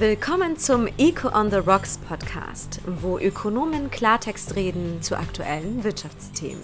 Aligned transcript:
Willkommen 0.00 0.56
zum 0.56 0.86
Eco 0.96 1.36
on 1.36 1.50
the 1.50 1.56
Rocks 1.56 1.98
Podcast, 1.98 2.80
wo 3.02 3.18
Ökonomen 3.18 3.90
Klartext 3.90 4.54
reden 4.54 5.02
zu 5.02 5.18
aktuellen 5.18 5.82
Wirtschaftsthemen. 5.82 6.62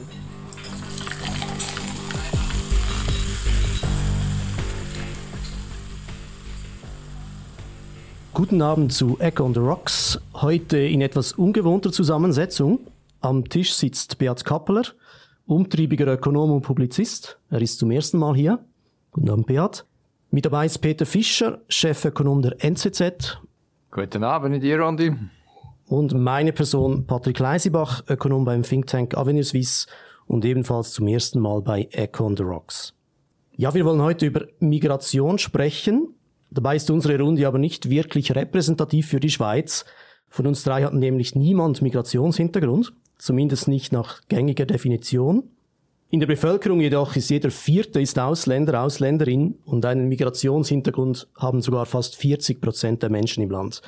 Guten 8.33 8.63
Abend 8.63 8.93
zu 8.93 9.19
Echo 9.19 9.45
on 9.45 9.53
the 9.53 9.59
Rocks. 9.59 10.21
Heute 10.35 10.79
in 10.79 11.01
etwas 11.01 11.33
ungewohnter 11.33 11.91
Zusammensetzung. 11.91 12.87
Am 13.21 13.49
Tisch 13.49 13.75
sitzt 13.75 14.17
Beat 14.19 14.45
Kappeler, 14.45 14.85
umtriebiger 15.47 16.07
Ökonom 16.07 16.53
und 16.53 16.63
Publizist. 16.63 17.41
Er 17.51 17.61
ist 17.61 17.81
zum 17.81 17.91
ersten 17.91 18.19
Mal 18.19 18.37
hier. 18.37 18.65
Guten 19.11 19.29
Abend, 19.29 19.47
Beat. 19.49 19.85
Mit 20.35 20.47
dabei 20.47 20.67
ist 20.67 20.79
Peter 20.79 21.07
Fischer, 21.07 21.61
Chefökonom 21.69 22.43
der 22.43 22.57
NZZ. 22.59 23.39
Guten 23.93 24.25
Abend 24.25 24.61
dir, 24.65 24.81
Andi. 24.81 25.15
Und 25.87 26.13
meine 26.13 26.53
Person, 26.53 27.07
Patrick 27.07 27.39
Leisibach, 27.39 28.03
Ökonom 28.09 28.45
beim 28.45 28.65
Think 28.65 28.89
Tank 28.89 29.17
Avenue 29.17 29.45
Suisse 29.45 29.87
und 30.27 30.45
ebenfalls 30.45 30.91
zum 30.91 31.07
ersten 31.07 31.39
Mal 31.39 31.63
bei 31.63 31.87
Echo 31.93 32.27
on 32.27 32.37
the 32.37 32.43
Rocks. 32.43 32.95
Ja, 33.57 33.75
wir 33.75 33.85
wollen 33.85 34.03
heute 34.03 34.27
über 34.27 34.49
Migration 34.59 35.39
sprechen. 35.39 36.17
Dabei 36.51 36.75
ist 36.75 36.91
unsere 36.91 37.17
Runde 37.23 37.47
aber 37.47 37.59
nicht 37.59 37.89
wirklich 37.89 38.35
repräsentativ 38.35 39.07
für 39.07 39.21
die 39.21 39.31
Schweiz. 39.31 39.85
Von 40.29 40.49
uns 40.49 40.65
drei 40.65 40.83
hat 40.83 40.95
nämlich 40.95 41.37
niemand 41.37 41.81
Migrationshintergrund, 41.81 42.93
zumindest 43.19 43.69
nicht 43.69 43.93
nach 43.93 44.23
gängiger 44.27 44.67
Definition. 44.67 45.54
In 46.15 46.21
der 46.21 46.29
Bevölkerung 46.29 46.81
jedoch 46.81 47.17
ist 47.17 47.29
jeder 47.29 47.51
Vierte 47.51 48.01
ist 48.01 48.21
Ausländer, 48.21 48.81
Ausländerin 48.81 49.59
und 49.65 49.85
einen 49.85 50.07
Migrationshintergrund 50.07 51.27
haben 51.37 51.61
sogar 51.61 51.87
fast 51.87 52.15
40 52.15 52.61
Prozent 52.61 53.03
der 53.03 53.11
Menschen 53.11 53.43
im 53.43 53.51
Land. 53.51 53.83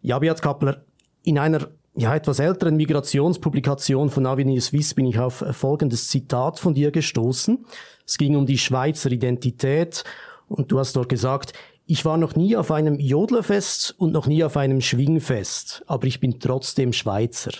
Ja, 0.00 0.20
Beat 0.20 0.40
Kappler, 0.40 0.84
in 1.24 1.36
einer 1.36 1.66
ja, 1.96 2.14
etwas 2.14 2.38
älteren 2.38 2.76
Migrationspublikation 2.76 4.08
von 4.08 4.24
Avenir 4.26 4.60
Suisse 4.60 4.94
bin 4.94 5.06
ich 5.06 5.18
auf 5.18 5.44
folgendes 5.50 6.06
Zitat 6.06 6.60
von 6.60 6.74
dir 6.74 6.92
gestoßen. 6.92 7.66
Es 8.06 8.18
ging 8.18 8.36
um 8.36 8.46
die 8.46 8.56
Schweizer 8.56 9.10
Identität 9.10 10.04
und 10.46 10.70
du 10.70 10.78
hast 10.78 10.94
dort 10.94 11.08
gesagt, 11.08 11.54
ich 11.86 12.04
war 12.04 12.18
noch 12.18 12.36
nie 12.36 12.56
auf 12.56 12.70
einem 12.70 13.00
Jodlerfest 13.00 13.96
und 13.98 14.12
noch 14.12 14.28
nie 14.28 14.44
auf 14.44 14.56
einem 14.56 14.80
Schwingfest, 14.80 15.82
aber 15.88 16.06
ich 16.06 16.20
bin 16.20 16.38
trotzdem 16.38 16.92
Schweizer. 16.92 17.50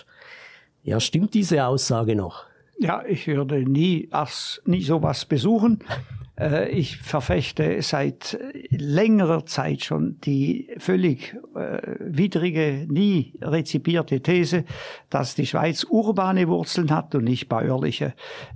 Ja, 0.83 1.01
stimmt 1.01 1.33
diese 1.33 1.65
Aussage 1.65 2.15
noch? 2.15 2.48
Ja, 2.79 3.03
ich 3.05 3.27
würde 3.27 3.69
nie, 3.69 4.09
nie 4.65 4.81
sowas 4.83 5.25
besuchen. 5.25 5.83
Äh, 6.39 6.69
ich 6.69 6.95
verfechte 6.97 7.81
seit 7.81 8.39
längerer 8.69 9.45
Zeit 9.45 9.83
schon 9.83 10.17
die 10.21 10.69
völlig 10.77 11.35
äh, 11.55 11.81
widrige, 11.99 12.87
nie 12.89 13.33
rezipierte 13.41 14.21
These, 14.21 14.63
dass 15.09 15.35
die 15.35 15.45
Schweiz 15.45 15.85
urbane 15.89 16.47
Wurzeln 16.47 16.89
hat 16.91 17.13
und 17.15 17.25
nicht 17.25 17.49
bäuerliche. 17.49 18.13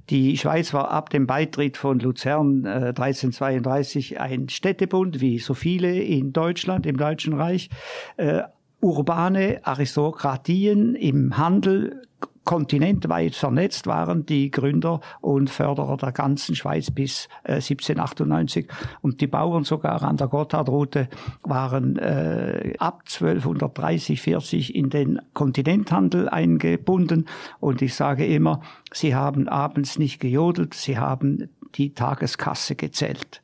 Die 0.09 0.37
Schweiz 0.37 0.73
war 0.73 0.91
ab 0.91 1.09
dem 1.09 1.27
Beitritt 1.27 1.75
von 1.75 1.99
Luzern 1.99 2.63
äh, 2.63 2.93
1332 2.95 4.21
ein 4.21 4.47
Städtebund, 4.47 5.19
wie 5.19 5.39
so 5.39 5.53
viele 5.53 6.01
in 6.01 6.31
Deutschland, 6.31 6.85
im 6.85 6.95
Deutschen 6.95 7.33
Reich. 7.33 7.69
Äh, 8.15 8.43
urbane 8.79 9.59
Aristokratien 9.63 10.95
im 10.95 11.37
Handel 11.37 12.01
kontinentweit 12.43 13.35
vernetzt 13.35 13.87
waren 13.87 14.25
die 14.25 14.51
Gründer 14.51 14.99
und 15.21 15.49
Förderer 15.49 15.97
der 15.97 16.11
ganzen 16.11 16.55
Schweiz 16.55 16.91
bis 16.91 17.27
äh, 17.43 17.55
1798. 17.55 18.67
Und 19.01 19.21
die 19.21 19.27
Bauern 19.27 19.63
sogar 19.63 20.03
an 20.03 20.17
der 20.17 20.27
Gotthardroute 20.27 21.07
waren 21.43 21.97
äh, 21.97 22.73
ab 22.79 23.03
1230, 23.05 24.21
40 24.21 24.75
in 24.75 24.89
den 24.89 25.21
Kontinenthandel 25.33 26.29
eingebunden. 26.29 27.27
Und 27.59 27.81
ich 27.81 27.95
sage 27.95 28.25
immer, 28.25 28.61
sie 28.91 29.15
haben 29.15 29.47
abends 29.47 29.97
nicht 29.97 30.19
gejodelt, 30.19 30.73
sie 30.73 30.97
haben 30.97 31.49
die 31.75 31.93
Tageskasse 31.93 32.75
gezählt. 32.75 33.41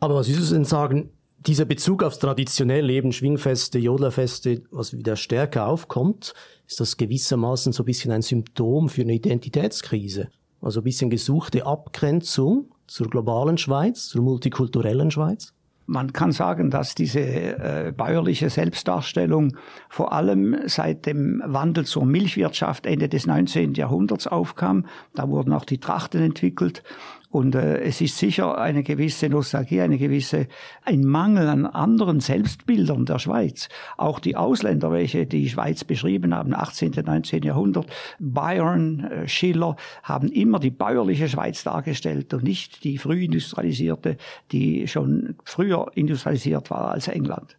Aber 0.00 0.14
was 0.14 0.28
ist 0.28 0.38
es 0.38 0.50
denn 0.50 0.64
sagen, 0.64 1.10
dieser 1.46 1.64
Bezug 1.64 2.02
aufs 2.02 2.18
traditionelle 2.18 2.82
Leben, 2.82 3.12
Schwingfeste, 3.12 3.78
Jodlerfeste, 3.78 4.62
was 4.70 4.92
wieder 4.92 5.16
stärker 5.16 5.66
aufkommt, 5.66 6.34
ist 6.66 6.80
das 6.80 6.96
gewissermaßen 6.96 7.72
so 7.72 7.82
ein 7.82 7.86
bisschen 7.86 8.12
ein 8.12 8.22
Symptom 8.22 8.88
für 8.88 9.02
eine 9.02 9.14
Identitätskrise. 9.14 10.28
Also 10.60 10.80
ein 10.80 10.84
bisschen 10.84 11.10
gesuchte 11.10 11.64
Abgrenzung 11.64 12.70
zur 12.86 13.08
globalen 13.08 13.58
Schweiz, 13.58 14.08
zur 14.08 14.22
multikulturellen 14.22 15.10
Schweiz. 15.10 15.54
Man 15.86 16.12
kann 16.12 16.32
sagen, 16.32 16.70
dass 16.70 16.94
diese 16.94 17.20
äh, 17.20 17.94
bäuerliche 17.96 18.50
Selbstdarstellung 18.50 19.56
vor 19.88 20.12
allem 20.12 20.54
seit 20.66 21.06
dem 21.06 21.42
Wandel 21.46 21.86
zur 21.86 22.04
Milchwirtschaft 22.04 22.84
Ende 22.84 23.08
des 23.08 23.26
19. 23.26 23.72
Jahrhunderts 23.72 24.26
aufkam. 24.26 24.84
Da 25.14 25.30
wurden 25.30 25.54
auch 25.54 25.64
die 25.64 25.78
Trachten 25.78 26.20
entwickelt 26.20 26.82
und 27.30 27.54
äh, 27.54 27.80
es 27.80 28.00
ist 28.00 28.16
sicher 28.16 28.56
eine 28.58 28.82
gewisse 28.82 29.28
Nostalgie, 29.28 29.82
eine 29.82 29.98
gewisse, 29.98 30.46
ein 30.84 31.04
Mangel 31.04 31.48
an 31.48 31.66
anderen 31.66 32.20
Selbstbildern 32.20 33.04
der 33.04 33.18
Schweiz. 33.18 33.68
Auch 33.98 34.18
die 34.18 34.34
Ausländer, 34.34 34.90
welche 34.92 35.26
die 35.26 35.48
Schweiz 35.48 35.84
beschrieben 35.84 36.34
haben, 36.34 36.54
18., 36.54 36.92
19. 37.04 37.42
Jahrhundert, 37.42 37.86
Byron, 38.18 39.00
äh, 39.04 39.28
Schiller, 39.28 39.76
haben 40.02 40.28
immer 40.28 40.58
die 40.58 40.70
bäuerliche 40.70 41.28
Schweiz 41.28 41.62
dargestellt 41.64 42.32
und 42.32 42.44
nicht 42.44 42.82
die 42.84 42.96
früh 42.96 43.24
industrialisierte, 43.24 44.16
die 44.50 44.88
schon 44.88 45.36
früher 45.44 45.90
industrialisiert 45.94 46.70
war 46.70 46.92
als 46.92 47.08
England. 47.08 47.58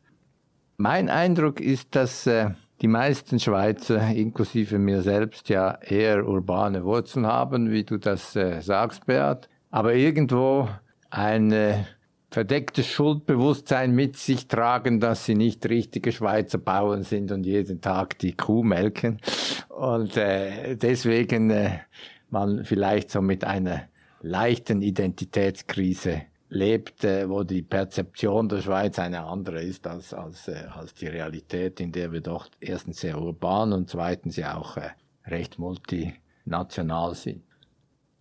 Mein 0.77 1.09
Eindruck 1.09 1.59
ist, 1.59 1.95
dass 1.95 2.25
äh 2.25 2.51
die 2.81 2.87
meisten 2.87 3.41
Schweizer, 3.41 4.07
inklusive 4.07 4.79
mir 4.79 5.01
selbst, 5.01 5.49
ja 5.49 5.77
eher 5.81 6.25
urbane 6.25 6.85
Wurzeln 6.85 7.27
haben, 7.27 7.71
wie 7.71 7.83
du 7.83 7.97
das 7.97 8.37
äh, 8.37 8.61
sagst, 8.61 9.05
Beat 9.05 9.49
aber 9.69 9.93
irgendwo 9.93 10.69
ein 11.09 11.85
verdecktes 12.31 12.87
Schuldbewusstsein 12.87 13.91
mit 13.91 14.17
sich 14.17 14.47
tragen, 14.47 14.99
dass 14.99 15.25
sie 15.25 15.35
nicht 15.35 15.67
richtige 15.67 16.11
Schweizer 16.11 16.59
Bauern 16.59 17.03
sind 17.03 17.31
und 17.31 17.45
jeden 17.45 17.81
Tag 17.81 18.19
die 18.19 18.33
Kuh 18.33 18.63
melken. 18.63 19.19
Und 19.69 20.15
äh, 20.17 20.75
deswegen 20.75 21.49
äh, 21.49 21.79
man 22.29 22.65
vielleicht 22.65 23.09
so 23.09 23.21
mit 23.21 23.43
einer 23.43 23.83
leichten 24.21 24.81
Identitätskrise 24.81 26.23
lebt, 26.49 27.03
äh, 27.03 27.29
wo 27.29 27.43
die 27.43 27.61
Perzeption 27.61 28.49
der 28.49 28.61
Schweiz 28.61 28.99
eine 28.99 29.23
andere 29.23 29.61
ist 29.61 29.87
als, 29.87 30.13
als, 30.13 30.47
äh, 30.47 30.65
als 30.71 30.93
die 30.93 31.07
Realität, 31.07 31.79
in 31.79 31.91
der 31.91 32.11
wir 32.11 32.21
doch 32.21 32.47
erstens 32.59 32.99
sehr 32.99 33.19
urban 33.19 33.73
und 33.73 33.89
zweitens 33.89 34.35
ja 34.35 34.57
auch 34.57 34.77
äh, 34.77 34.89
recht 35.25 35.57
multinational 35.57 37.15
sind. 37.15 37.43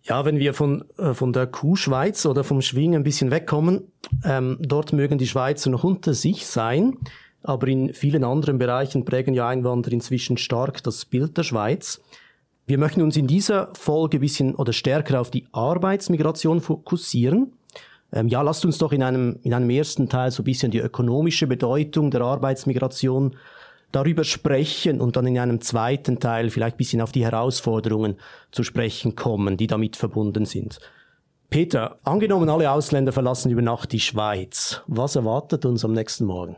Ja, 0.03 0.25
wenn 0.25 0.39
wir 0.39 0.53
von, 0.53 0.85
äh, 0.97 1.13
von 1.13 1.33
der 1.33 1.47
Kuhschweiz 1.47 2.25
oder 2.25 2.43
vom 2.43 2.61
Schwingen 2.61 3.01
ein 3.01 3.03
bisschen 3.03 3.31
wegkommen, 3.31 3.91
ähm, 4.23 4.57
dort 4.61 4.93
mögen 4.93 5.17
die 5.17 5.27
Schweizer 5.27 5.69
noch 5.69 5.83
unter 5.83 6.13
sich 6.13 6.45
sein, 6.45 6.97
aber 7.43 7.67
in 7.67 7.93
vielen 7.93 8.23
anderen 8.23 8.57
Bereichen 8.57 9.05
prägen 9.05 9.33
ja 9.33 9.47
Einwanderer 9.47 9.93
inzwischen 9.93 10.37
stark 10.37 10.83
das 10.83 11.05
Bild 11.05 11.37
der 11.37 11.43
Schweiz. 11.43 12.01
Wir 12.65 12.77
möchten 12.77 13.01
uns 13.01 13.17
in 13.17 13.27
dieser 13.27 13.69
Folge 13.73 14.17
ein 14.17 14.21
bisschen 14.21 14.55
oder 14.55 14.73
stärker 14.73 15.19
auf 15.19 15.31
die 15.31 15.47
Arbeitsmigration 15.51 16.61
fokussieren. 16.61 17.53
Ähm, 18.11 18.27
ja, 18.27 18.41
lasst 18.41 18.65
uns 18.65 18.77
doch 18.77 18.91
in 18.91 19.03
einem, 19.03 19.39
in 19.43 19.53
einem 19.53 19.69
ersten 19.69 20.09
Teil 20.09 20.31
so 20.31 20.41
ein 20.41 20.45
bisschen 20.45 20.71
die 20.71 20.79
ökonomische 20.79 21.47
Bedeutung 21.47 22.11
der 22.11 22.21
Arbeitsmigration 22.21 23.35
darüber 23.91 24.23
sprechen 24.23 25.01
und 25.01 25.15
dann 25.15 25.27
in 25.27 25.39
einem 25.39 25.61
zweiten 25.61 26.19
Teil 26.19 26.49
vielleicht 26.49 26.77
bisschen 26.77 27.01
auf 27.01 27.11
die 27.11 27.23
Herausforderungen 27.23 28.17
zu 28.51 28.63
sprechen 28.63 29.15
kommen, 29.15 29.57
die 29.57 29.67
damit 29.67 29.95
verbunden 29.95 30.45
sind. 30.45 30.79
Peter, 31.49 31.97
angenommen 32.03 32.49
alle 32.49 32.69
Ausländer 32.69 33.11
verlassen 33.11 33.49
über 33.51 33.63
Nacht 33.63 33.91
die 33.91 33.99
Schweiz, 33.99 34.81
was 34.87 35.15
erwartet 35.15 35.65
uns 35.65 35.83
am 35.83 35.93
nächsten 35.93 36.25
Morgen? 36.25 36.57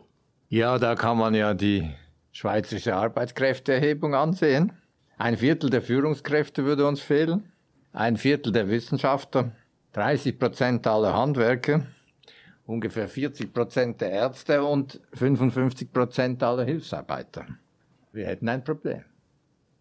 Ja, 0.49 0.77
da 0.77 0.95
kann 0.95 1.17
man 1.17 1.33
ja 1.33 1.53
die 1.53 1.89
schweizerische 2.33 2.95
Arbeitskräfteerhebung 2.95 4.15
ansehen. 4.15 4.73
Ein 5.17 5.37
Viertel 5.37 5.69
der 5.69 5.81
Führungskräfte 5.81 6.65
würde 6.65 6.85
uns 6.85 6.99
fehlen, 6.99 7.53
ein 7.93 8.17
Viertel 8.17 8.51
der 8.51 8.67
Wissenschaftler, 8.67 9.51
30 9.93 10.37
Prozent 10.39 10.87
aller 10.87 11.13
Handwerker, 11.13 11.85
ungefähr 12.65 13.07
40 13.07 13.53
Prozent 13.53 14.01
der 14.01 14.11
Ärzte 14.11 14.63
und 14.63 14.99
55 15.13 15.91
Prozent 15.91 16.43
aller 16.43 16.63
Hilfsarbeiter. 16.63 17.45
Wir 18.11 18.27
hätten 18.27 18.49
ein 18.49 18.63
Problem. 18.63 19.03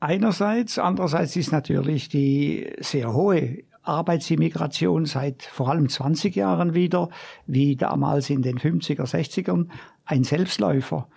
Einerseits, 0.00 0.78
andererseits 0.78 1.36
ist 1.36 1.52
natürlich 1.52 2.08
die 2.08 2.72
sehr 2.78 3.12
hohe 3.12 3.64
Arbeitsimmigration 3.82 5.04
seit 5.06 5.42
vor 5.42 5.68
allem 5.68 5.88
20 5.88 6.34
Jahren 6.36 6.74
wieder, 6.74 7.10
wie 7.46 7.76
damals 7.76 8.30
in 8.30 8.42
den 8.42 8.58
50er, 8.58 9.04
60ern, 9.04 9.68
ein 10.04 10.24
Selbstläufer. 10.24 11.08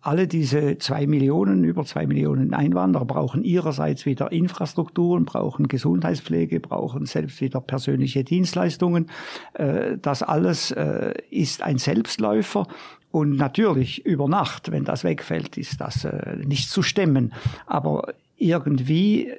Alle 0.00 0.28
diese 0.28 0.78
zwei 0.78 1.08
Millionen, 1.08 1.64
über 1.64 1.84
zwei 1.84 2.06
Millionen 2.06 2.54
Einwanderer 2.54 3.04
brauchen 3.04 3.42
ihrerseits 3.42 4.06
wieder 4.06 4.30
Infrastrukturen, 4.30 5.24
brauchen 5.24 5.66
Gesundheitspflege, 5.66 6.60
brauchen 6.60 7.04
selbst 7.04 7.40
wieder 7.40 7.60
persönliche 7.60 8.22
Dienstleistungen. 8.22 9.10
Äh, 9.54 9.98
das 10.00 10.22
alles 10.22 10.70
äh, 10.70 11.14
ist 11.30 11.62
ein 11.62 11.78
Selbstläufer 11.78 12.68
Und 13.10 13.36
natürlich 13.36 14.06
über 14.06 14.28
Nacht, 14.28 14.70
wenn 14.70 14.84
das 14.84 15.02
wegfällt, 15.02 15.56
ist 15.58 15.80
das 15.80 16.04
äh, 16.04 16.36
nicht 16.44 16.70
zu 16.70 16.82
stemmen. 16.82 17.32
Aber 17.66 18.14
irgendwie 18.40 19.32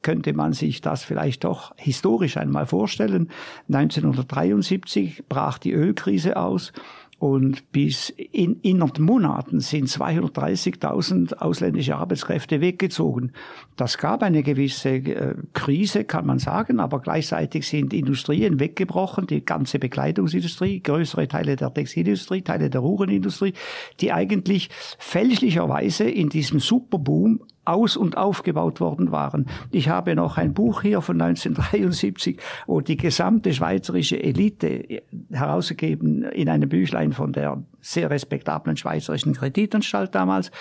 könnte 0.00 0.32
man 0.32 0.54
sich 0.54 0.80
das 0.80 1.04
vielleicht 1.04 1.44
doch 1.44 1.74
historisch 1.76 2.38
einmal 2.38 2.64
vorstellen. 2.64 3.28
1973 3.68 5.24
brach 5.28 5.58
die 5.58 5.72
Ölkrise 5.72 6.38
aus 6.38 6.72
und 7.18 7.72
bis 7.72 8.10
in 8.10 8.60
innerhalb 8.60 8.98
Monaten 8.98 9.60
sind 9.60 9.88
230.000 9.88 11.34
ausländische 11.38 11.96
Arbeitskräfte 11.96 12.60
weggezogen. 12.60 13.32
Das 13.76 13.96
gab 13.96 14.22
eine 14.22 14.42
gewisse 14.42 14.90
äh, 14.90 15.34
Krise, 15.54 16.04
kann 16.04 16.26
man 16.26 16.38
sagen, 16.38 16.78
aber 16.78 17.00
gleichzeitig 17.00 17.66
sind 17.66 17.94
Industrien 17.94 18.60
weggebrochen, 18.60 19.26
die 19.26 19.44
ganze 19.44 19.78
Bekleidungsindustrie, 19.78 20.80
größere 20.80 21.26
Teile 21.26 21.56
der 21.56 21.72
Textilindustrie, 21.72 22.42
Teile 22.42 22.68
der 22.68 22.82
Uhrenindustrie, 22.82 23.54
die 24.00 24.12
eigentlich 24.12 24.68
fälschlicherweise 24.98 26.04
in 26.04 26.28
diesem 26.28 26.60
Superboom 26.60 27.40
aus- 27.66 27.96
und 27.96 28.16
aufgebaut 28.16 28.80
worden 28.80 29.12
waren. 29.12 29.46
Ich 29.70 29.88
habe 29.88 30.14
noch 30.14 30.38
ein 30.38 30.54
Buch 30.54 30.82
hier 30.82 31.02
von 31.02 31.20
1973, 31.20 32.38
wo 32.66 32.80
die 32.80 32.96
gesamte 32.96 33.52
schweizerische 33.52 34.22
Elite 34.22 34.68
äh, 34.68 35.02
herausgegeben 35.30 36.22
in 36.22 36.48
einem 36.48 36.68
Büchlein 36.68 37.12
von 37.12 37.32
der 37.32 37.62
sehr 37.80 38.08
respektablen 38.10 38.76
schweizerischen 38.76 39.34
Kreditanstalt 39.34 40.14
damals, 40.14 40.52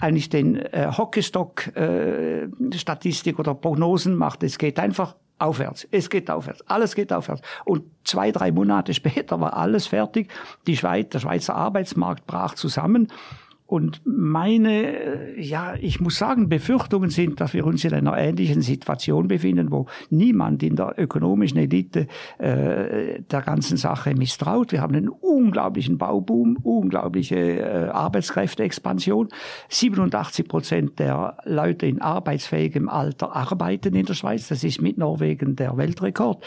eigentlich 0.00 0.28
den 0.28 0.56
äh, 0.56 0.90
Hockeystock-Statistik 0.96 3.36
äh, 3.36 3.40
oder 3.40 3.54
Prognosen 3.54 4.14
macht. 4.14 4.42
Es 4.42 4.58
geht 4.58 4.78
einfach 4.78 5.14
aufwärts. 5.40 5.88
Es 5.90 6.10
geht 6.10 6.30
aufwärts. 6.30 6.62
Alles 6.68 6.94
geht 6.94 7.12
aufwärts. 7.12 7.42
Und 7.64 7.84
zwei, 8.04 8.30
drei 8.30 8.52
Monate 8.52 8.94
später 9.00 9.40
war 9.40 9.56
alles 9.56 9.86
fertig. 9.86 10.30
Die 10.66 10.76
Schweiz, 10.76 11.08
der 11.10 11.20
Schweizer 11.20 11.54
Arbeitsmarkt 11.54 12.26
brach 12.26 12.54
zusammen. 12.54 13.08
Und 13.70 14.02
meine, 14.04 15.36
äh, 15.36 15.40
ja, 15.40 15.76
ich 15.80 16.00
muss 16.00 16.18
sagen, 16.18 16.48
Befürchtungen 16.48 17.08
sind, 17.08 17.40
dass 17.40 17.54
wir 17.54 17.64
uns 17.64 17.84
in 17.84 17.94
einer 17.94 18.18
ähnlichen 18.18 18.62
Situation 18.62 19.28
befinden, 19.28 19.70
wo 19.70 19.86
niemand 20.10 20.64
in 20.64 20.74
der 20.74 20.94
ökonomischen 20.98 21.56
Elite 21.56 22.08
äh, 22.38 23.22
der 23.22 23.42
ganzen 23.42 23.76
Sache 23.76 24.12
misstraut. 24.16 24.72
Wir 24.72 24.80
haben 24.80 24.96
einen 24.96 25.08
unglaublichen 25.08 25.98
Bauboom, 25.98 26.56
unglaubliche 26.64 27.36
äh, 27.36 27.88
Arbeitskräfteexpansion. 27.90 29.28
87 29.68 30.48
Prozent 30.48 30.98
der 30.98 31.36
Leute 31.44 31.86
in 31.86 32.00
arbeitsfähigem 32.00 32.88
Alter 32.88 33.36
arbeiten 33.36 33.94
in 33.94 34.04
der 34.04 34.14
Schweiz. 34.14 34.48
Das 34.48 34.64
ist 34.64 34.82
mit 34.82 34.98
Norwegen 34.98 35.54
der 35.54 35.76
Weltrekord. 35.76 36.44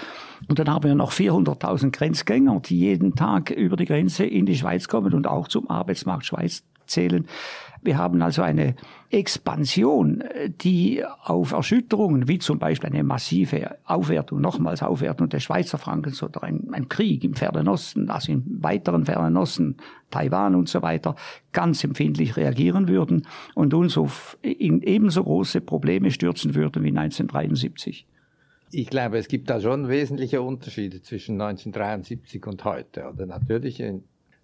Und 0.50 0.60
dann 0.60 0.70
haben 0.70 0.84
wir 0.84 0.94
noch 0.94 1.14
400.000 1.14 1.92
Grenzgänger, 1.92 2.60
die 2.60 2.80
jeden 2.80 3.16
Tag 3.16 3.50
über 3.50 3.78
die 3.78 3.86
Grenze 3.86 4.26
in 4.26 4.46
die 4.46 4.58
Schweiz 4.58 4.90
kommen 4.90 5.14
und 5.14 5.26
auch 5.26 5.48
zum 5.48 5.70
Arbeitsmarkt 5.70 6.26
Schweiz 6.26 6.66
zählen. 6.94 7.28
Wir 7.84 7.98
haben 7.98 8.22
also 8.22 8.42
eine 8.42 8.76
Expansion, 9.10 10.24
die 10.62 11.04
auf 11.24 11.52
Erschütterungen, 11.52 12.30
wie 12.30 12.40
zum 12.40 12.58
Beispiel 12.58 12.90
eine 12.90 13.04
massive 13.04 13.78
Aufwertung, 13.84 14.40
nochmals 14.40 14.82
Aufwertung 14.82 15.28
des 15.28 15.44
Schweizer 15.44 15.78
Frankens 15.78 16.24
oder 16.24 16.44
ein, 16.44 16.70
ein 16.72 16.88
Krieg 16.88 17.24
im 17.26 17.34
Fernen 17.34 17.68
Osten, 17.68 18.10
also 18.10 18.32
im 18.32 18.44
weiteren 18.64 19.06
Fernen 19.06 19.36
Osten, 19.36 19.76
Taiwan 20.12 20.56
und 20.56 20.70
so 20.70 20.82
weiter, 20.82 21.16
ganz 21.52 21.84
empfindlich 21.84 22.38
reagieren 22.38 22.88
würden 22.88 23.28
und 23.54 23.74
uns 23.74 23.98
auf 23.98 24.38
in 24.42 24.82
ebenso 24.82 25.24
große 25.24 25.60
Probleme 25.60 26.10
stürzen 26.10 26.56
würden 26.56 26.84
wie 26.84 26.90
1973. 26.90 28.08
Ich 28.72 28.90
glaube, 28.90 29.20
es 29.20 29.28
gibt 29.28 29.52
da 29.52 29.62
schon 29.62 29.88
wesentliche 29.88 30.42
Unterschiede 30.42 31.02
zwischen 31.04 31.40
1973 31.40 32.44
und 32.48 32.64
heute. 32.66 33.08
Oder 33.08 33.28
natürlich 33.28 33.80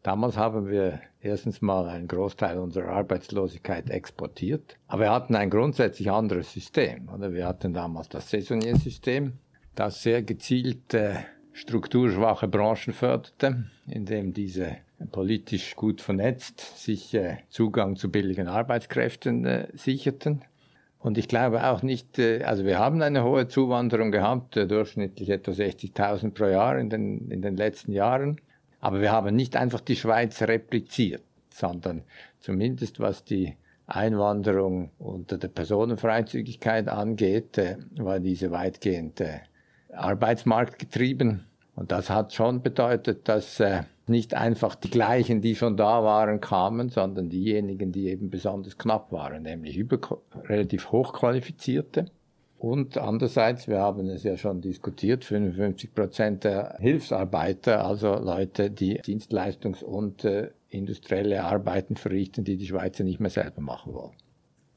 Damals 0.04 0.38
haben 0.38 0.70
wir 0.70 1.02
erstens 1.22 1.62
mal 1.62 1.90
einen 1.90 2.08
Großteil 2.08 2.58
unserer 2.58 2.90
Arbeitslosigkeit 2.90 3.90
exportiert, 3.90 4.78
aber 4.88 5.04
wir 5.04 5.12
hatten 5.12 5.36
ein 5.36 5.50
grundsätzlich 5.50 6.10
anderes 6.10 6.54
System. 6.54 7.10
Oder? 7.10 7.34
Wir 7.34 7.48
hatten 7.48 7.74
damals 7.74 8.08
das 8.10 8.30
Saisonniersystem, 8.30 9.34
das 9.76 10.02
sehr 10.02 10.24
gezielt 10.24 10.94
äh, 10.94 11.16
strukturschwache 11.52 12.48
Branchen 12.48 12.94
förderte, 12.94 13.66
indem 13.88 14.34
diese 14.34 14.78
politisch 15.12 15.76
gut 15.76 16.02
vernetzt 16.02 16.78
sich 16.78 17.14
äh, 17.14 17.38
Zugang 17.50 17.96
zu 17.96 18.10
billigen 18.10 18.48
Arbeitskräften 18.48 19.46
äh, 19.46 19.68
sicherten. 19.74 20.42
Und 21.00 21.18
ich 21.18 21.30
glaube 21.30 21.66
auch 21.66 21.82
nicht, 21.82 22.20
äh, 22.20 22.44
also 22.44 22.66
wir 22.66 22.80
haben 22.80 23.02
eine 23.02 23.24
hohe 23.24 23.48
Zuwanderung 23.48 24.12
gehabt, 24.12 24.58
äh, 24.58 24.68
durchschnittlich 24.68 25.30
etwa 25.30 25.52
60.000 25.52 26.32
pro 26.32 26.46
Jahr 26.46 26.78
in 26.78 26.90
den, 26.90 27.32
in 27.32 27.42
den 27.42 27.56
letzten 27.56 27.92
Jahren. 27.94 28.40
Aber 28.80 29.02
wir 29.02 29.12
haben 29.12 29.36
nicht 29.36 29.56
einfach 29.56 29.82
die 29.82 29.96
Schweiz 29.96 30.42
repliziert, 30.42 31.24
sondern 31.50 32.04
zumindest 32.40 33.00
was 33.00 33.24
die 33.24 33.56
Einwanderung 33.88 34.92
unter 35.00 35.38
der 35.38 35.48
Personenfreizügigkeit 35.48 36.88
angeht, 36.88 37.58
äh, 37.58 37.78
war 37.98 38.20
diese 38.20 38.52
weitgehend 38.52 39.22
arbeitsmarktgetrieben. 39.92 41.46
Und 41.76 41.92
das 41.92 42.10
hat 42.10 42.34
schon 42.34 42.62
bedeutet, 42.62 43.28
dass 43.28 43.60
äh, 43.60 43.84
nicht 44.08 44.34
einfach 44.34 44.76
die 44.76 44.90
gleichen, 44.90 45.42
die 45.42 45.56
schon 45.56 45.78
da 45.78 46.04
waren, 46.04 46.42
kamen, 46.42 46.90
sondern 46.90 47.30
diejenigen, 47.30 47.92
die 47.92 48.10
eben 48.10 48.30
besonders 48.30 48.78
knapp 48.78 49.12
waren, 49.12 49.44
nämlich 49.44 49.78
über, 49.78 50.00
relativ 50.44 50.92
hochqualifizierte. 50.92 52.06
Und 52.60 52.98
andererseits, 52.98 53.70
wir 53.70 53.80
haben 53.80 54.10
es 54.10 54.24
ja 54.24 54.36
schon 54.36 54.60
diskutiert, 54.60 55.24
55 55.24 55.96
Prozent 55.96 56.44
der 56.44 56.76
Hilfsarbeiter, 56.80 57.86
also 57.86 58.16
Leute, 58.16 58.70
die 58.70 59.00
Dienstleistungs- 59.00 59.82
und 59.82 60.26
äh, 60.26 60.50
industrielle 60.68 61.46
Arbeiten 61.46 61.96
verrichten, 61.96 62.44
die 62.44 62.58
die 62.58 62.68
Schweizer 62.68 63.06
nicht 63.06 63.22
mehr 63.22 63.30
selber 63.30 63.62
machen 63.62 63.94
wollen. 63.94 64.12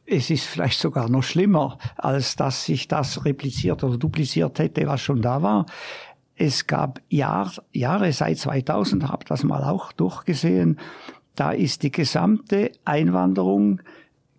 Es 0.06 0.30
ist 0.30 0.44
vielleicht 0.44 0.78
sogar 0.78 1.10
noch 1.10 1.24
schlimmer, 1.24 1.78
als 1.96 2.36
dass 2.36 2.66
sich 2.66 2.86
das 2.86 3.24
repliziert 3.24 3.82
oder 3.82 3.98
dupliziert 3.98 4.60
hätte, 4.60 4.86
was 4.86 5.00
schon 5.00 5.20
da 5.20 5.42
war. 5.42 5.66
Es 6.36 6.68
gab 6.68 7.00
Jahr, 7.08 7.52
Jahre 7.72 8.12
seit 8.12 8.38
2000, 8.38 9.08
habe 9.08 9.24
das 9.26 9.42
mal 9.42 9.64
auch 9.64 9.90
durchgesehen, 9.90 10.78
da 11.34 11.50
ist 11.50 11.82
die 11.82 11.90
gesamte 11.90 12.70
Einwanderung 12.84 13.80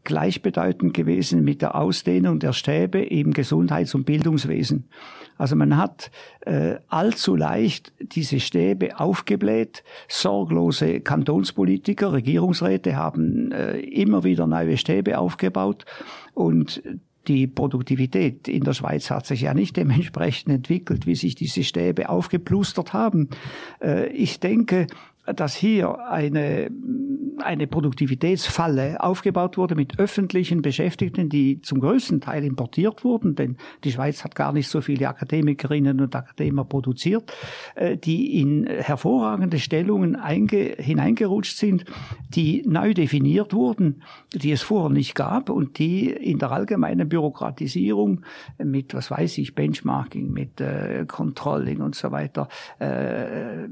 gleichbedeutend 0.04 0.94
gewesen 0.94 1.44
mit 1.44 1.62
der 1.62 1.76
Ausdehnung 1.76 2.40
der 2.40 2.54
Stäbe 2.54 3.02
im 3.02 3.34
Gesundheits- 3.34 3.96
und 3.96 4.06
Bildungswesen. 4.06 4.90
Also 5.38 5.56
man 5.56 5.78
hat 5.78 6.12
äh, 6.42 6.76
allzu 6.90 7.36
leicht 7.36 7.94
diese 8.00 8.40
Stäbe 8.40 9.00
aufgebläht. 9.00 9.84
Sorglose 10.08 11.02
Kantonspolitiker, 11.02 12.14
Regierungsräte 12.14 12.96
haben 12.96 13.52
äh, 13.52 13.80
immer 13.80 14.24
wieder 14.24 14.46
neue 14.48 14.78
Stäbe 14.78 15.18
aufgebaut 15.18 15.86
und 16.34 16.84
die 17.28 17.48
Produktivität 17.48 18.48
in 18.50 18.64
der 18.64 18.74
Schweiz 18.74 19.10
hat 19.10 19.26
sich 19.26 19.42
ja 19.42 19.54
nicht 19.54 19.78
dementsprechend 19.78 20.54
entwickelt, 20.54 21.08
wie 21.08 21.16
sich 21.16 21.36
diese 21.36 21.64
Stäbe 21.64 22.10
aufgeplustert 22.10 22.94
haben. 22.94 23.30
Äh, 23.82 24.08
ich 24.10 24.40
denke, 24.40 24.88
dass 25.26 25.56
hier 25.56 26.08
eine 26.10 26.70
eine 27.42 27.68
Produktivitätsfalle 27.68 29.02
aufgebaut 29.02 29.58
wurde 29.58 29.76
mit 29.76 30.00
öffentlichen 30.00 30.62
Beschäftigten, 30.62 31.30
die 31.30 31.62
zum 31.62 31.80
größten 31.80 32.22
Teil 32.22 32.44
importiert 32.44 33.04
wurden, 33.04 33.36
denn 33.36 33.58
die 33.84 33.92
Schweiz 33.92 34.24
hat 34.24 34.36
gar 34.36 34.54
nicht 34.54 34.68
so 34.68 34.82
viele 34.82 35.08
Akademikerinnen 35.08 36.00
und 36.00 36.16
Akademiker 36.16 36.66
produziert, 36.66 37.34
äh, 37.76 37.98
die 37.98 38.40
in 38.40 38.68
hervorragende 38.68 39.60
Stellungen 39.60 40.18
hineingerutscht 40.24 41.58
sind, 41.58 41.86
die 42.30 42.64
neu 42.68 42.94
definiert 42.94 43.54
wurden, 43.54 44.04
die 44.34 44.52
es 44.52 44.62
vorher 44.62 44.90
nicht 44.90 45.16
gab 45.16 45.50
und 45.50 45.80
die 45.80 46.10
in 46.10 46.40
der 46.40 46.52
allgemeinen 46.52 47.10
Bürokratisierung 47.10 48.22
mit, 48.64 48.94
was 48.94 49.12
weiß 49.12 49.38
ich, 49.40 49.56
Benchmarking, 49.56 50.32
mit 50.32 50.62
äh, 50.62 51.06
Controlling 51.08 51.82
und 51.82 51.96
so 51.96 52.12
weiter, 52.12 52.48
äh, 52.80 53.68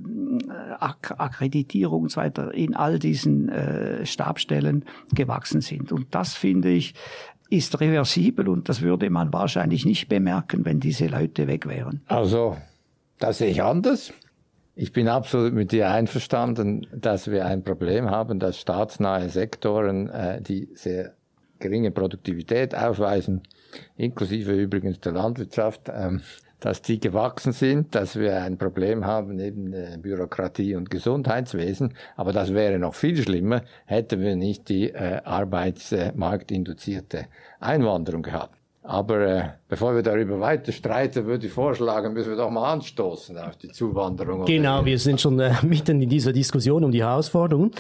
Ak 0.80 1.16
Akkreditierung 1.42 2.04
und 2.04 2.12
so 2.12 2.22
weiter, 2.22 2.54
in 2.54 2.76
all 2.76 3.00
diesen 3.00 3.50
äh, 3.50 4.06
Stabstellen 4.06 4.86
gewachsen 5.14 5.62
sind. 5.62 5.92
Und 5.92 6.14
das 6.14 6.36
finde 6.36 6.70
ich 6.70 6.94
ist 7.50 7.82
reversibel 7.82 8.48
und 8.48 8.70
das 8.70 8.82
würde 8.82 9.10
man 9.10 9.34
wahrscheinlich 9.34 9.86
nicht 9.86 10.08
bemerken, 10.08 10.64
wenn 10.64 10.80
diese 10.80 11.08
Leute 11.08 11.48
weg 11.48 11.68
wären. 11.68 12.00
Also, 12.08 12.56
das 13.20 13.40
sehe 13.40 13.50
ich 13.50 13.62
anders. 13.62 14.14
Ich 14.74 14.94
bin 14.94 15.10
absolut 15.10 15.54
mit 15.54 15.74
dir 15.74 15.90
einverstanden, 15.90 16.88
dass 16.96 17.30
wir 17.30 17.46
ein 17.46 17.66
Problem 17.66 18.10
haben, 18.10 18.40
dass 18.40 18.58
staatsnahe 18.58 19.28
Sektoren, 19.28 20.08
äh, 20.10 20.42
die 20.42 20.70
sehr 20.76 21.14
geringe 21.60 21.92
Produktivität 21.92 22.74
aufweisen, 22.74 23.42
inklusive 23.98 24.54
übrigens 24.54 25.02
der 25.02 25.12
Landwirtschaft, 25.12 25.92
ähm, 25.94 26.22
dass 26.62 26.82
die 26.82 27.02
gewachsen 27.02 27.52
sind, 27.52 27.94
dass 27.96 28.18
wir 28.18 28.42
ein 28.42 28.58
Problem 28.58 29.06
haben 29.06 29.36
neben 29.36 29.74
äh, 29.74 29.98
Bürokratie 30.02 30.76
und 30.76 30.90
Gesundheitswesen. 30.90 31.96
Aber 32.16 32.32
das 32.32 32.54
wäre 32.54 32.80
noch 32.80 32.96
viel 32.96 33.22
schlimmer, 33.22 33.64
hätten 33.86 34.22
wir 34.22 34.38
nicht 34.38 34.70
die 34.70 34.92
äh, 34.92 35.20
arbeitsmarktinduzierte 35.26 37.26
Einwanderung 37.60 38.22
gehabt. 38.22 38.56
Aber 38.84 39.20
äh, 39.20 39.50
bevor 39.68 39.96
wir 39.96 40.04
darüber 40.04 40.40
weiter 40.40 40.72
streiten, 40.72 41.26
würde 41.26 41.48
ich 41.48 41.54
vorschlagen, 41.54 42.14
müssen 42.14 42.30
wir 42.30 42.38
doch 42.38 42.50
mal 42.50 42.72
anstoßen 42.74 43.38
auf 43.38 43.58
die 43.58 43.70
Zuwanderung. 43.70 44.46
Genau, 44.46 44.86
wir 44.86 45.00
sind 45.00 45.20
schon 45.20 45.40
äh, 45.40 45.54
mitten 45.64 46.02
in 46.02 46.10
dieser 46.10 46.32
Diskussion 46.32 46.84
um 46.84 46.92
die 46.92 47.04
Herausforderungen. 47.04 47.72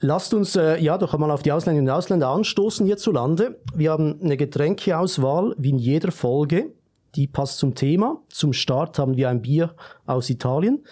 Lasst 0.00 0.34
uns 0.34 0.56
äh, 0.56 0.78
ja 0.78 0.98
doch 0.98 1.14
einmal 1.14 1.30
auf 1.30 1.42
die 1.42 1.52
Ausländerinnen 1.52 1.90
und 1.90 1.96
Ausländer 1.96 2.28
anstoßen 2.28 2.84
hierzulande. 2.84 3.58
Wir 3.74 3.92
haben 3.92 4.20
eine 4.22 4.36
Getränkeauswahl 4.36 5.54
wie 5.58 5.70
in 5.70 5.78
jeder 5.78 6.12
Folge. 6.12 6.72
Die 7.14 7.26
passt 7.26 7.58
zum 7.58 7.74
Thema. 7.74 8.20
Zum 8.28 8.52
Start 8.52 8.98
haben 8.98 9.16
wir 9.16 9.28
ein 9.28 9.42
Bier 9.42 9.74
aus 10.06 10.30
Italien. 10.30 10.82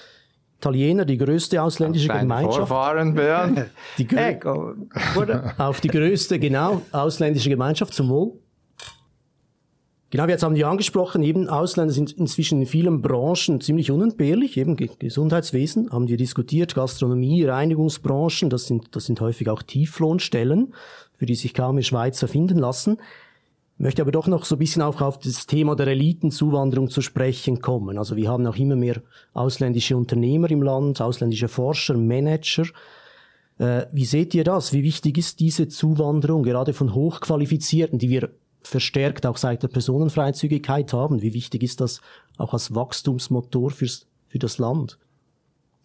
Italiener, 0.59 1.07
die 1.07 1.17
größte 1.17 1.63
ausländische 1.63 2.09
Deine 2.09 2.21
Gemeinschaft. 2.21 2.57
Vorfahren, 2.59 3.15
Bernd. 3.15 3.65
Die 3.99 4.07
oder? 5.17 5.55
auf 5.57 5.81
die 5.81 5.89
größte, 5.89 6.39
genau, 6.39 6.83
ausländische 6.93 7.49
Gemeinschaft 7.49 7.95
zum 7.95 8.11
Wohl. 8.11 8.33
Genau, 10.11 10.27
jetzt 10.27 10.43
haben 10.43 10.57
wir 10.57 10.69
angesprochen, 10.69 11.23
eben 11.23 11.49
Ausländer 11.49 11.95
sind 11.95 12.13
inzwischen 12.13 12.61
in 12.61 12.67
vielen 12.67 13.01
Branchen 13.01 13.61
ziemlich 13.61 13.93
unentbehrlich, 13.93 14.57
eben 14.59 14.75
Ge- 14.77 14.91
Gesundheitswesen, 14.99 15.91
haben 15.93 16.09
wir 16.09 16.17
diskutiert, 16.17 16.75
Gastronomie, 16.75 17.45
Reinigungsbranchen, 17.45 18.51
das 18.51 18.67
sind, 18.67 18.95
das 18.97 19.05
sind 19.07 19.21
häufig 19.21 19.49
auch 19.49 19.63
Tieflohnstellen, 19.63 20.75
für 21.17 21.27
die 21.27 21.37
sich 21.37 21.55
kaum 21.55 21.77
mehr 21.77 21.85
Schweizer 21.85 22.27
finden 22.27 22.59
lassen. 22.59 22.99
Möchte 23.81 24.03
aber 24.03 24.13
doch 24.13 24.27
noch 24.27 24.45
so 24.45 24.57
ein 24.57 24.59
bisschen 24.59 24.83
auch 24.83 25.01
auf 25.01 25.19
das 25.19 25.47
Thema 25.47 25.75
der 25.75 25.87
Elitenzuwanderung 25.87 26.91
zu 26.91 27.01
sprechen 27.01 27.63
kommen. 27.63 27.97
Also 27.97 28.15
wir 28.15 28.29
haben 28.29 28.47
auch 28.47 28.57
immer 28.57 28.77
mehr 28.77 29.01
ausländische 29.33 29.97
Unternehmer 29.97 30.51
im 30.51 30.61
Land, 30.61 31.01
ausländische 31.01 31.49
Forscher, 31.49 31.97
Manager. 31.97 32.65
Äh, 33.57 33.87
wie 33.91 34.05
seht 34.05 34.35
ihr 34.35 34.45
das? 34.45 34.75
Wie 34.75 34.83
wichtig 34.83 35.17
ist 35.17 35.41
diese 35.41 35.67
Zuwanderung, 35.69 36.43
gerade 36.43 36.75
von 36.75 36.95
Hochqualifizierten, 36.95 37.99
die 37.99 38.11
wir 38.11 38.29
verstärkt 38.61 39.25
auch 39.25 39.39
seit 39.39 39.63
der 39.63 39.69
Personenfreizügigkeit 39.69 40.93
haben? 40.93 41.23
Wie 41.23 41.33
wichtig 41.33 41.63
ist 41.63 41.81
das 41.81 42.03
auch 42.37 42.53
als 42.53 42.75
Wachstumsmotor 42.75 43.71
fürs, 43.71 44.07
für 44.29 44.39
das 44.39 44.59
Land? 44.59 44.99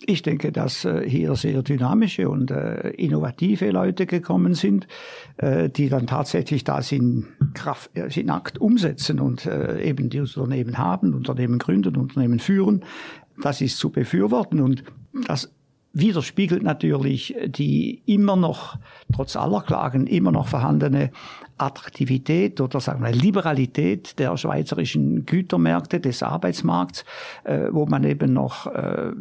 Ich 0.02 0.22
denke, 0.22 0.52
dass 0.52 0.84
äh, 0.84 1.10
hier 1.10 1.36
sehr 1.36 1.64
dynamische 1.64 2.30
und 2.30 2.52
äh, 2.52 2.90
innovative 2.92 3.72
Leute 3.72 4.06
gekommen 4.06 4.54
sind, 4.54 4.88
äh, 5.38 5.70
die 5.70 5.88
dann 5.88 6.06
tatsächlich 6.06 6.66
das 6.66 6.92
in 6.92 7.28
Kraft, 7.54 7.92
in 7.96 8.30
Akt 8.30 8.60
umsetzen 8.60 9.20
und 9.20 9.48
eben 9.48 10.10
die 10.10 10.20
Unternehmen 10.20 10.78
haben, 10.78 11.14
Unternehmen 11.14 11.58
gründen, 11.60 11.96
Unternehmen 11.96 12.40
führen. 12.40 12.84
Das 13.42 13.62
ist 13.62 13.78
zu 13.78 13.90
befürworten 13.90 14.60
und 14.60 14.84
das 15.28 15.54
widerspiegelt 15.94 16.62
natürlich 16.62 17.34
die 17.48 18.02
immer 18.06 18.36
noch, 18.36 18.78
trotz 19.14 19.38
aller 19.38 19.62
Klagen, 19.62 20.08
immer 20.08 20.32
noch 20.32 20.50
vorhandene 20.50 21.12
Attraktivität 21.58 22.60
oder 22.60 22.80
sagen 22.80 23.04
wir 23.04 23.12
Liberalität 23.12 24.20
der 24.20 24.36
schweizerischen 24.38 25.26
Gütermärkte, 25.26 26.00
des 26.00 26.22
Arbeitsmarkts, 26.22 27.06
äh, 27.44 27.68
wo 27.72 27.86
man 27.86 28.04
eben 28.04 28.34
noch 28.34 28.68
äh, 28.68 29.12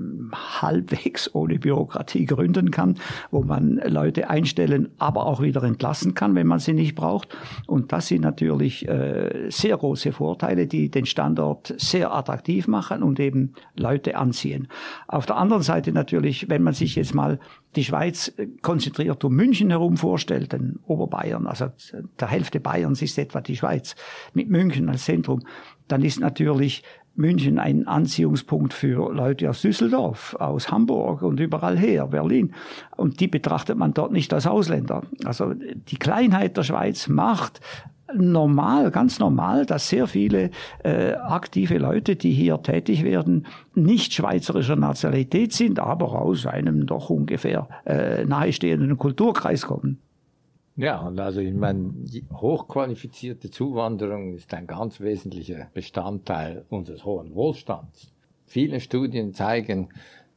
halbwegs 0.60 1.34
ohne 1.34 1.58
Bürokratie 1.58 2.26
gründen 2.26 2.70
kann, 2.70 2.96
wo 3.30 3.42
man 3.42 3.80
Leute 3.86 4.30
einstellen, 4.30 4.88
aber 4.98 5.26
auch 5.26 5.40
wieder 5.40 5.62
entlassen 5.62 6.14
kann, 6.14 6.34
wenn 6.34 6.46
man 6.46 6.58
sie 6.58 6.72
nicht 6.72 6.94
braucht. 6.94 7.36
Und 7.66 7.92
das 7.92 8.08
sind 8.08 8.22
natürlich 8.22 8.88
äh, 8.88 9.48
sehr 9.50 9.76
große 9.76 10.12
Vorteile, 10.12 10.66
die 10.66 10.90
den 10.90 11.06
Standort 11.06 11.74
sehr 11.78 12.14
attraktiv 12.14 12.66
machen 12.66 13.02
und 13.02 13.20
eben 13.20 13.52
Leute 13.76 14.16
anziehen. 14.16 14.68
Auf 15.06 15.26
der 15.26 15.36
anderen 15.36 15.62
Seite 15.62 15.92
natürlich, 15.92 16.48
wenn 16.48 16.62
man 16.62 16.74
sich 16.74 16.96
jetzt 16.96 17.14
mal 17.14 17.38
die 17.76 17.84
Schweiz 17.84 18.32
konzentriert 18.62 19.24
um 19.24 19.34
München 19.34 19.70
herum 19.70 19.96
vorstellt, 19.96 20.52
den 20.52 20.78
Oberbayern, 20.86 21.46
also 21.46 21.68
der 22.20 22.28
Hälfte 22.28 22.60
Bayerns 22.60 23.02
ist 23.02 23.18
etwa 23.18 23.40
die 23.40 23.56
Schweiz, 23.56 23.94
mit 24.32 24.48
München 24.48 24.88
als 24.88 25.04
Zentrum, 25.04 25.40
dann 25.88 26.02
ist 26.02 26.20
natürlich 26.20 26.82
München 27.16 27.58
ein 27.58 27.86
Anziehungspunkt 27.86 28.74
für 28.74 29.12
Leute 29.12 29.48
aus 29.48 29.62
Düsseldorf, 29.62 30.34
aus 30.34 30.70
Hamburg 30.70 31.22
und 31.22 31.38
überall 31.38 31.78
her, 31.78 32.08
Berlin. 32.08 32.54
Und 32.96 33.20
die 33.20 33.28
betrachtet 33.28 33.78
man 33.78 33.94
dort 33.94 34.12
nicht 34.12 34.32
als 34.34 34.46
Ausländer. 34.46 35.02
Also 35.24 35.54
die 35.54 35.96
Kleinheit 35.96 36.56
der 36.56 36.64
Schweiz 36.64 37.06
macht 37.06 37.60
normal, 38.16 38.90
ganz 38.90 39.18
normal, 39.18 39.66
dass 39.66 39.88
sehr 39.88 40.06
viele 40.06 40.50
äh, 40.82 41.12
aktive 41.14 41.78
Leute, 41.78 42.16
die 42.16 42.32
hier 42.32 42.62
tätig 42.62 43.04
werden, 43.04 43.46
nicht 43.74 44.12
schweizerischer 44.12 44.76
Nationalität 44.76 45.52
sind, 45.52 45.78
aber 45.78 46.20
aus 46.20 46.46
einem 46.46 46.86
doch 46.86 47.10
ungefähr 47.10 47.68
äh, 47.84 48.24
nahestehenden 48.24 48.96
Kulturkreis 48.98 49.66
kommen. 49.66 49.98
Ja, 50.76 51.00
und 51.00 51.20
also 51.20 51.40
ich 51.40 51.54
meine, 51.54 51.94
hochqualifizierte 52.32 53.50
Zuwanderung 53.50 54.34
ist 54.34 54.52
ein 54.54 54.66
ganz 54.66 55.00
wesentlicher 55.00 55.68
Bestandteil 55.72 56.64
unseres 56.68 57.04
hohen 57.04 57.34
Wohlstands. 57.34 58.12
Viele 58.46 58.80
Studien 58.80 59.34
zeigen, 59.34 59.90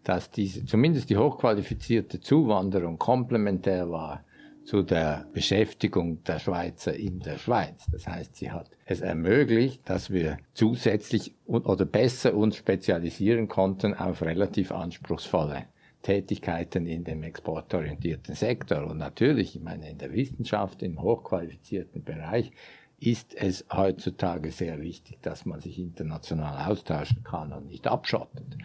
dass 0.03 0.29
diese, 0.29 0.63
zumindest 0.65 1.10
die 1.10 1.17
hochqualifizierte 1.17 2.19
Zuwanderung 2.19 3.00
komplementär 3.00 3.89
war 3.89 4.24
zu 4.67 4.83
der 4.83 5.25
Beschäftigung 5.31 6.25
der 6.25 6.39
Schweizer 6.39 6.93
in 6.93 7.21
der 7.21 7.38
Schweiz. 7.38 7.86
Das 7.89 8.05
heißt, 8.05 8.36
sie 8.36 8.51
hat 8.51 8.69
es 8.86 9.00
ermöglicht, 9.00 9.89
dass 9.89 10.12
wir 10.12 10.39
zusätzlich 10.53 11.33
oder 11.45 11.86
besser 11.86 12.36
uns 12.36 12.57
spezialisieren 12.57 13.47
konnten 13.47 13.93
auf 13.93 14.21
relativ 14.21 14.74
anspruchsvolle 14.74 15.67
Tätigkeiten 16.01 16.86
in 16.86 17.05
dem 17.05 17.24
exportorientierten 17.24 18.36
Sektor. 18.36 18.86
Und 18.86 18.97
natürlich, 18.97 19.55
ich 19.55 19.62
meine, 19.62 19.89
in 19.89 20.00
der 20.00 20.12
Wissenschaft, 20.12 20.83
im 20.83 21.01
hochqualifizierten 21.01 22.03
Bereich, 22.03 22.51
ist 23.00 23.36
es 23.36 23.63
heutzutage 23.71 24.51
sehr 24.51 24.81
wichtig, 24.81 25.19
dass 25.21 25.45
man 25.45 25.62
sich 25.62 25.79
international 25.79 26.69
austauschen 26.69 27.24
kann 27.24 27.53
und 27.53 27.67
nicht 27.67 27.88
abschottet. 27.88 28.57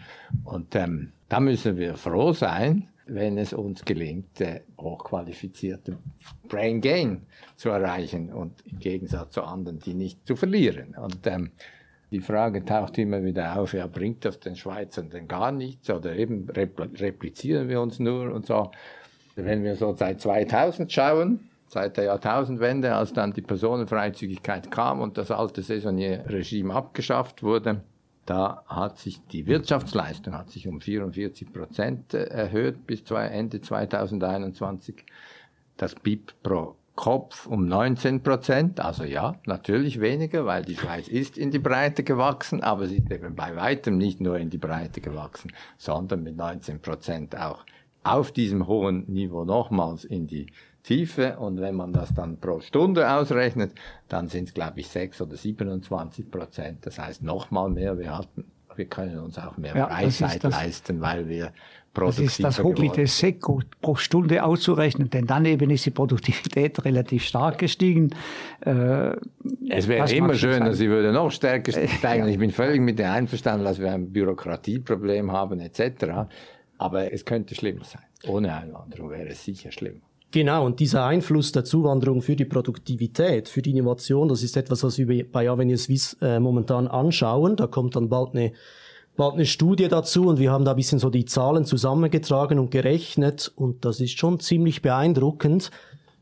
Und 0.43 0.75
ähm, 0.75 1.13
da 1.29 1.39
müssen 1.39 1.77
wir 1.77 1.95
froh 1.95 2.33
sein, 2.33 2.89
wenn 3.05 3.37
es 3.37 3.53
uns 3.53 3.83
gelingt, 3.85 4.39
äh, 4.41 4.61
hochqualifizierte 4.79 5.97
Brain 6.47 6.81
Gain 6.81 7.23
zu 7.55 7.69
erreichen 7.69 8.31
und 8.31 8.65
im 8.65 8.79
Gegensatz 8.79 9.33
zu 9.33 9.43
anderen, 9.43 9.79
die 9.79 9.93
nicht 9.93 10.25
zu 10.25 10.35
verlieren. 10.35 10.95
Und 10.95 11.25
ähm, 11.27 11.51
die 12.11 12.21
Frage 12.21 12.63
taucht 12.63 12.97
immer 12.97 13.23
wieder 13.23 13.57
auf, 13.57 13.73
ja, 13.73 13.87
bringt 13.87 14.23
das 14.23 14.39
den 14.39 14.55
Schweizern 14.55 15.09
denn 15.09 15.27
gar 15.27 15.51
nichts 15.51 15.89
oder 15.89 16.15
eben 16.15 16.47
replizieren 16.49 17.69
wir 17.69 17.81
uns 17.81 17.99
nur 17.99 18.31
und 18.31 18.45
so. 18.45 18.71
Wenn 19.35 19.63
wir 19.63 19.75
so 19.75 19.95
seit 19.95 20.21
2000 20.21 20.91
schauen, 20.91 21.49
seit 21.67 21.97
der 21.97 22.05
Jahrtausendwende, 22.05 22.93
als 22.93 23.13
dann 23.13 23.33
die 23.33 23.41
Personenfreizügigkeit 23.41 24.69
kam 24.69 25.01
und 25.01 25.17
das 25.17 25.31
alte 25.31 25.63
Saisonierregime 25.63 26.73
abgeschafft 26.73 27.41
wurde, 27.41 27.81
da 28.25 28.63
hat 28.67 28.99
sich 28.99 29.21
die 29.27 29.47
Wirtschaftsleistung 29.47 30.33
hat 30.33 30.49
sich 30.49 30.67
um 30.67 30.79
44 30.79 31.51
Prozent 31.51 32.13
erhöht 32.13 32.87
bis 32.87 33.03
Ende 33.11 33.61
2021. 33.61 35.05
Das 35.75 35.95
BIP 35.95 36.33
pro 36.43 36.75
Kopf 36.95 37.47
um 37.47 37.65
19 37.67 38.21
Prozent, 38.21 38.79
also 38.79 39.03
ja, 39.03 39.35
natürlich 39.47 39.99
weniger, 39.99 40.45
weil 40.45 40.63
die 40.63 40.75
Schweiz 40.75 41.07
ist 41.07 41.39
in 41.39 41.49
die 41.49 41.59
Breite 41.59 42.03
gewachsen, 42.03 42.61
aber 42.61 42.87
sie 42.87 42.97
ist 42.97 43.11
eben 43.11 43.35
bei 43.35 43.55
weitem 43.55 43.97
nicht 43.97 44.21
nur 44.21 44.37
in 44.37 44.51
die 44.51 44.59
Breite 44.59 45.01
gewachsen, 45.01 45.51
sondern 45.77 46.21
mit 46.21 46.37
19 46.37 46.81
Prozent 46.81 47.35
auch 47.35 47.65
auf 48.03 48.31
diesem 48.31 48.67
hohen 48.67 49.11
Niveau 49.11 49.43
nochmals 49.43 50.03
in 50.03 50.27
die 50.27 50.51
Tiefe. 50.83 51.37
Und 51.37 51.59
wenn 51.61 51.75
man 51.75 51.93
das 51.93 52.13
dann 52.13 52.37
pro 52.37 52.59
Stunde 52.59 53.09
ausrechnet, 53.11 53.71
dann 54.09 54.27
sind 54.27 54.49
es, 54.49 54.53
glaube 54.53 54.79
ich, 54.81 54.87
6 54.89 55.21
oder 55.21 55.35
27 55.37 56.29
Prozent. 56.29 56.85
Das 56.85 56.99
heißt 56.99 57.23
nochmal 57.23 57.69
mehr. 57.69 57.97
Wir 57.97 58.17
hatten, 58.17 58.45
wir 58.75 58.85
können 58.85 59.17
uns 59.19 59.37
auch 59.39 59.57
mehr 59.57 59.75
Ja, 59.75 59.87
das 59.87 60.17
Freizeit 60.17 60.43
das- 60.43 60.53
leisten, 60.53 60.99
weil 61.01 61.27
wir 61.29 61.45
Das 61.45 61.53
produktiver 61.93 62.25
ist 62.25 62.43
das 62.43 62.59
Hobby 62.63 62.81
geworden 62.87 63.01
des 63.01 63.17
SECO, 63.19 63.61
pro 63.81 63.95
Stunde 63.95 64.43
auszurechnen, 64.43 65.09
denn 65.11 65.25
dann 65.27 65.45
eben 65.45 65.69
ist 65.69 65.85
die 65.85 65.91
Produktivität 65.91 66.83
relativ 66.83 67.23
stark 67.23 67.59
gestiegen. 67.59 68.09
Äh, 68.61 69.11
Es 69.69 69.87
wäre 69.87 70.01
das 70.01 70.11
immer 70.11 70.33
schöner, 70.33 70.73
sie 70.73 70.89
würde 70.89 71.13
noch 71.13 71.29
stärker 71.31 71.71
steigen. 71.87 72.27
Ich 72.27 72.39
bin 72.39 72.51
völlig 72.51 72.81
mit 72.81 72.97
dir 72.99 73.11
einverstanden, 73.11 73.63
dass 73.63 73.79
wir 73.79 73.91
ein 73.91 74.11
Bürokratieproblem 74.11 75.31
haben 75.31 75.59
etc. 75.59 76.27
Aber 76.77 77.13
es 77.13 77.23
könnte 77.25 77.53
schlimmer 77.55 77.85
sein. 77.85 78.01
Ohne 78.27 78.55
Einwanderung 78.55 79.11
wäre 79.11 79.29
es 79.29 79.43
sicher 79.45 79.71
schlimmer. 79.71 79.99
Genau, 80.33 80.65
und 80.65 80.79
dieser 80.79 81.05
Einfluss 81.05 81.51
der 81.51 81.63
Zuwanderung 81.63 82.23
für 82.23 82.35
die 82.35 82.45
Produktivität, 82.45 83.47
für 83.47 83.61
die 83.61 83.69
Innovation, 83.69 84.27
das 84.27 84.41
ist 84.41 84.57
etwas, 84.57 84.83
was 84.83 84.97
wir 84.97 85.31
bei 85.31 85.47
Avenue 85.47 85.77
Suisse 85.77 86.17
äh, 86.21 86.39
momentan 86.39 86.87
anschauen. 86.87 87.55
Da 87.55 87.67
kommt 87.67 87.95
dann 87.95 88.09
bald 88.09 88.33
eine, 88.33 88.51
bald 89.15 89.35
eine 89.35 89.45
Studie 89.45 89.89
dazu 89.89 90.25
und 90.25 90.39
wir 90.39 90.51
haben 90.51 90.65
da 90.65 90.71
ein 90.71 90.77
bisschen 90.77 90.97
so 90.97 91.11
die 91.11 91.25
Zahlen 91.25 91.65
zusammengetragen 91.65 92.57
und 92.57 92.71
gerechnet 92.71 93.51
und 93.55 93.85
das 93.85 93.99
ist 93.99 94.17
schon 94.17 94.39
ziemlich 94.39 94.81
beeindruckend, 94.81 95.69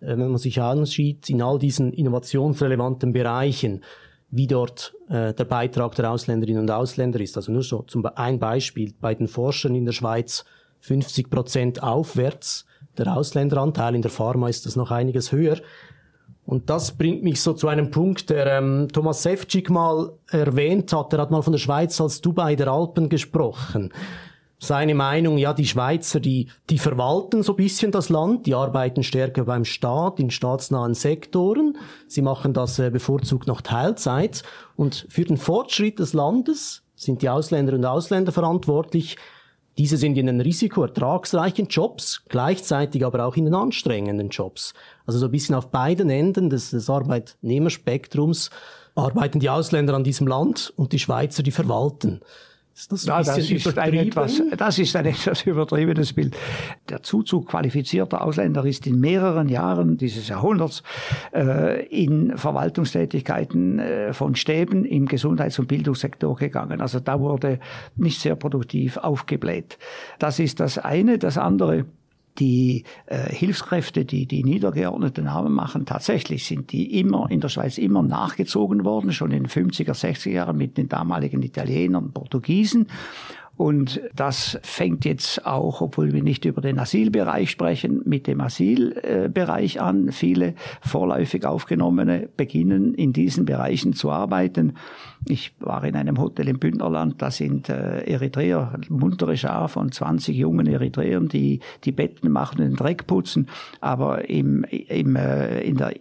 äh, 0.01 0.07
wenn 0.07 0.27
man 0.27 0.37
sich 0.37 0.61
ansieht 0.61 1.29
in 1.29 1.41
all 1.41 1.57
diesen 1.57 1.93
innovationsrelevanten 1.93 3.13
Bereichen, 3.13 3.81
wie 4.29 4.47
dort 4.47 4.93
äh, 5.07 5.33
der 5.33 5.45
Beitrag 5.45 5.95
der 5.95 6.11
Ausländerinnen 6.11 6.63
und 6.63 6.71
Ausländer 6.71 7.21
ist. 7.21 7.37
Also 7.37 7.53
nur 7.53 7.63
so 7.63 7.83
zum 7.83 8.05
ein 8.05 8.39
Beispiel 8.39 8.93
bei 8.99 9.15
den 9.15 9.29
Forschern 9.29 9.73
in 9.73 9.85
der 9.85 9.93
Schweiz 9.93 10.43
50 10.81 11.29
Prozent 11.29 11.81
aufwärts. 11.81 12.65
Der 12.97 13.15
Ausländeranteil 13.15 13.95
in 13.95 14.01
der 14.01 14.11
Pharma 14.11 14.49
ist 14.49 14.65
das 14.65 14.75
noch 14.75 14.91
einiges 14.91 15.31
höher. 15.31 15.57
Und 16.45 16.69
das 16.69 16.91
bringt 16.91 17.23
mich 17.23 17.41
so 17.41 17.53
zu 17.53 17.67
einem 17.67 17.91
Punkt, 17.91 18.29
der 18.29 18.45
ähm, 18.57 18.87
Thomas 18.91 19.23
Sefcik 19.23 19.69
mal 19.69 20.11
erwähnt 20.29 20.91
hat. 20.91 21.13
Er 21.13 21.19
hat 21.19 21.31
mal 21.31 21.41
von 21.41 21.53
der 21.53 21.59
Schweiz 21.59 22.01
als 22.01 22.19
Dubai 22.21 22.55
der 22.55 22.67
Alpen 22.67 23.09
gesprochen. 23.09 23.93
seine 24.59 24.93
Meinung, 24.93 25.37
ja, 25.37 25.53
die 25.53 25.65
Schweizer, 25.65 26.19
die, 26.19 26.47
die 26.69 26.77
verwalten 26.77 27.41
so 27.41 27.53
ein 27.53 27.55
bisschen 27.55 27.91
das 27.91 28.09
Land, 28.09 28.45
die 28.45 28.53
arbeiten 28.53 29.01
stärker 29.01 29.45
beim 29.45 29.65
Staat, 29.65 30.19
in 30.19 30.29
staatsnahen 30.29 30.93
Sektoren. 30.93 31.77
Sie 32.07 32.21
machen 32.21 32.53
das 32.53 32.77
äh, 32.79 32.89
bevorzugt 32.89 33.47
noch 33.47 33.61
Teilzeit. 33.61 34.43
Und 34.75 35.07
für 35.09 35.23
den 35.23 35.37
Fortschritt 35.37 35.99
des 35.99 36.13
Landes 36.13 36.83
sind 36.95 37.21
die 37.21 37.29
Ausländer 37.29 37.73
und 37.73 37.85
Ausländer 37.85 38.31
verantwortlich. 38.31 39.17
Diese 39.77 39.97
sind 39.97 40.17
in 40.17 40.25
den 40.25 40.41
risikoertragsreichen 40.41 41.67
Jobs, 41.67 42.23
gleichzeitig 42.27 43.05
aber 43.05 43.25
auch 43.25 43.37
in 43.37 43.45
den 43.45 43.55
anstrengenden 43.55 44.29
Jobs. 44.29 44.73
Also 45.05 45.19
so 45.19 45.25
ein 45.25 45.31
bisschen 45.31 45.55
auf 45.55 45.71
beiden 45.71 46.09
Enden 46.09 46.49
des, 46.49 46.71
des 46.71 46.89
Arbeitnehmerspektrums 46.89 48.49
arbeiten 48.95 49.39
die 49.39 49.49
Ausländer 49.49 49.93
an 49.93 50.03
diesem 50.03 50.27
Land 50.27 50.73
und 50.75 50.91
die 50.91 50.99
Schweizer, 50.99 51.43
die 51.43 51.51
verwalten. 51.51 52.21
Ist 52.81 52.91
das, 52.91 53.05
ja, 53.05 53.21
das, 53.21 53.37
ist 53.37 53.77
ein 53.77 53.93
etwas, 53.93 54.41
das 54.57 54.79
ist 54.79 54.95
ein 54.95 55.05
etwas 55.05 55.43
übertriebenes 55.45 56.13
Bild. 56.13 56.35
Der 56.89 57.03
Zuzug 57.03 57.49
qualifizierter 57.49 58.23
Ausländer 58.23 58.65
ist 58.65 58.87
in 58.87 58.99
mehreren 58.99 59.49
Jahren 59.49 59.97
dieses 59.97 60.29
Jahrhunderts 60.29 60.81
äh, 61.31 61.85
in 61.85 62.35
Verwaltungstätigkeiten 62.35 63.77
äh, 63.77 64.13
von 64.13 64.33
Stäben 64.33 64.83
im 64.83 65.05
Gesundheits- 65.05 65.59
und 65.59 65.67
Bildungssektor 65.67 66.35
gegangen. 66.35 66.81
Also 66.81 66.99
da 66.99 67.19
wurde 67.19 67.59
nicht 67.97 68.19
sehr 68.19 68.35
produktiv 68.35 68.97
aufgebläht. 68.97 69.77
Das 70.17 70.39
ist 70.39 70.59
das 70.59 70.79
eine. 70.79 71.19
Das 71.19 71.37
andere, 71.37 71.85
die 72.39 72.83
äh, 73.07 73.33
Hilfskräfte, 73.33 74.05
die 74.05 74.25
die 74.25 74.43
niedergeordneten 74.43 75.25
Namen 75.25 75.53
machen, 75.53 75.85
tatsächlich 75.85 76.45
sind 76.45 76.71
die 76.71 76.99
immer 76.99 77.29
in 77.29 77.41
der 77.41 77.49
Schweiz 77.49 77.77
immer 77.77 78.01
nachgezogen 78.01 78.85
worden, 78.85 79.11
schon 79.11 79.31
in 79.31 79.43
den 79.43 79.49
50er, 79.49 79.93
60er 79.93 80.29
Jahren 80.29 80.57
mit 80.57 80.77
den 80.77 80.89
damaligen 80.89 81.41
Italienern, 81.41 82.11
Portugiesen. 82.11 82.87
Und 83.57 84.01
das 84.15 84.57
fängt 84.63 85.05
jetzt 85.05 85.45
auch, 85.45 85.81
obwohl 85.81 86.13
wir 86.13 86.23
nicht 86.23 86.45
über 86.45 86.61
den 86.61 86.79
Asylbereich 86.79 87.51
sprechen, 87.51 88.01
mit 88.05 88.25
dem 88.25 88.41
Asylbereich 88.41 89.79
an. 89.79 90.11
Viele 90.11 90.55
vorläufig 90.81 91.45
Aufgenommene 91.45 92.27
beginnen 92.35 92.95
in 92.95 93.13
diesen 93.13 93.45
Bereichen 93.45 93.93
zu 93.93 94.09
arbeiten. 94.09 94.73
Ich 95.27 95.53
war 95.59 95.83
in 95.83 95.95
einem 95.95 96.19
Hotel 96.19 96.47
im 96.47 96.57
Bündnerland, 96.57 97.21
da 97.21 97.29
sind 97.29 97.69
äh, 97.69 98.01
Eritreer, 98.05 98.79
muntere 98.89 99.37
Schar 99.37 99.69
von 99.69 99.91
20 99.91 100.35
jungen 100.35 100.65
Eritreern, 100.65 101.27
die 101.27 101.59
die 101.83 101.91
Betten 101.91 102.31
machen 102.31 102.61
und 102.61 102.69
den 102.69 102.75
Dreck 102.75 103.05
putzen. 103.05 103.47
Aber 103.79 104.27
im, 104.27 104.63
im, 104.63 105.15
äh, 105.15 105.61
in 105.61 105.77
der 105.77 105.93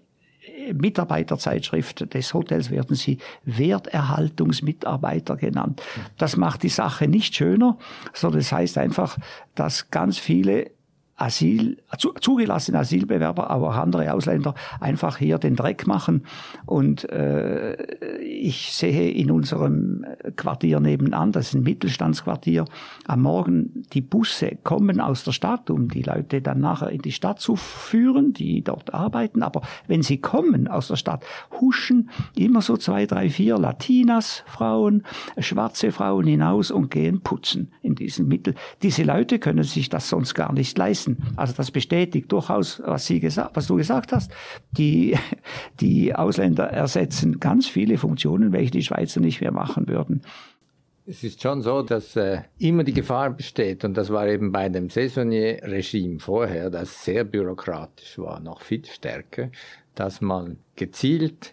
Mitarbeiterzeitschrift 0.75 2.13
des 2.15 2.35
Hotels 2.35 2.71
werden 2.71 2.97
sie 2.97 3.19
Werterhaltungsmitarbeiter 3.45 5.37
genannt. 5.37 5.83
Das 6.19 6.37
macht 6.37 6.63
die 6.63 6.69
Sache 6.69 7.09
nicht 7.09 7.35
schöner, 7.35 7.79
sondern 8.13 8.41
das 8.41 8.53
heißt 8.53 8.79
einfach, 8.79 9.19
dass 9.55 9.91
ganz 9.91 10.19
viele 10.19 10.71
Asyl, 11.21 11.77
zugelassene 12.21 12.79
Asylbewerber, 12.79 13.51
aber 13.51 13.69
auch 13.69 13.77
andere 13.77 14.13
Ausländer 14.13 14.55
einfach 14.81 15.19
hier 15.19 15.37
den 15.37 15.55
Dreck 15.55 15.87
machen. 15.87 16.25
Und 16.65 17.09
äh, 17.11 17.77
ich 18.23 18.73
sehe 18.73 19.11
in 19.11 19.31
unserem 19.31 20.07
Quartier 20.37 20.81
nebenan, 20.81 21.33
das 21.33 21.49
ist 21.49 21.55
ein 21.55 21.63
Mittelstandsquartier, 21.63 22.65
am 23.07 23.21
Morgen 23.21 23.83
die 23.93 24.01
Busse 24.01 24.57
kommen 24.65 24.99
aus 24.99 25.23
der 25.25 25.33
Stadt, 25.33 25.69
um 25.69 25.89
die 25.89 26.03
Leute 26.03 26.41
dann 26.41 26.61
nachher 26.61 26.89
in 26.89 27.03
die 27.03 27.13
Stadt 27.13 27.39
zu 27.39 27.55
führen, 27.55 28.33
die 28.33 28.63
dort 28.65 28.95
arbeiten. 28.95 29.43
Aber 29.43 29.61
wenn 29.87 30.03
sie 30.03 30.23
kommen 30.23 30.69
aus 30.69 30.89
der 30.89 30.97
Stadt, 30.97 31.23
huschen 31.61 32.09
immer 32.35 32.63
so 32.63 32.79
zwei, 32.79 33.05
drei, 33.05 33.29
vier 33.29 33.59
Latinas, 33.59 34.43
Frauen, 34.47 35.03
schwarze 35.39 35.93
Frauen 35.93 36.27
hinaus 36.27 36.71
und 36.71 36.91
gehen 36.91 37.21
putzen 37.21 37.73
in 37.83 37.95
diesem 37.95 38.27
Mittel. 38.27 38.55
Diese 38.83 39.03
Leute 39.03 39.39
können 39.39 39.65
sich 39.65 39.91
das 39.91 40.09
sonst 40.09 40.33
gar 40.33 40.55
nicht 40.55 40.79
leisten 40.79 41.10
wissen. 41.17 41.37
Also 41.37 41.55
das 41.57 41.71
bestätigt 41.71 42.31
durchaus, 42.33 42.83
was, 42.85 43.07
Sie 43.07 43.21
gesagt, 43.21 43.57
was 43.57 43.67
du 43.67 43.77
gesagt 43.77 44.13
hast. 44.13 44.33
Die, 44.73 45.17
die 45.81 46.15
Ausländer 46.15 46.65
ersetzen 46.65 47.41
ganz 47.41 47.67
viele 47.67 47.99
Funktionen, 47.99 48.53
welche 48.53 48.71
die 48.71 48.83
Schweizer 48.83 49.21
nicht 49.21 49.41
mehr 49.41 49.53
machen 49.53 49.89
würden. 49.89 50.23
Es 51.07 51.25
ist 51.25 51.43
schon 51.43 51.63
so, 51.63 51.83
dass 51.83 52.15
äh, 52.15 52.43
immer 52.59 52.85
die 52.85 52.93
Gefahr 52.93 53.31
besteht, 53.31 53.85
und 53.85 53.97
das 53.97 54.11
war 54.11 54.29
eben 54.29 54.53
bei 54.53 54.69
dem 54.69 54.91
Saisonnier-Regime 54.91 56.21
vorher, 56.21 56.71
das 56.71 57.05
sehr 57.05 57.25
bürokratisch 57.25 58.19
war, 58.19 58.39
noch 58.39 58.61
viel 58.61 58.85
stärker, 58.85 59.51
dass 59.95 60.21
man 60.21 60.59
gezielt 60.77 61.53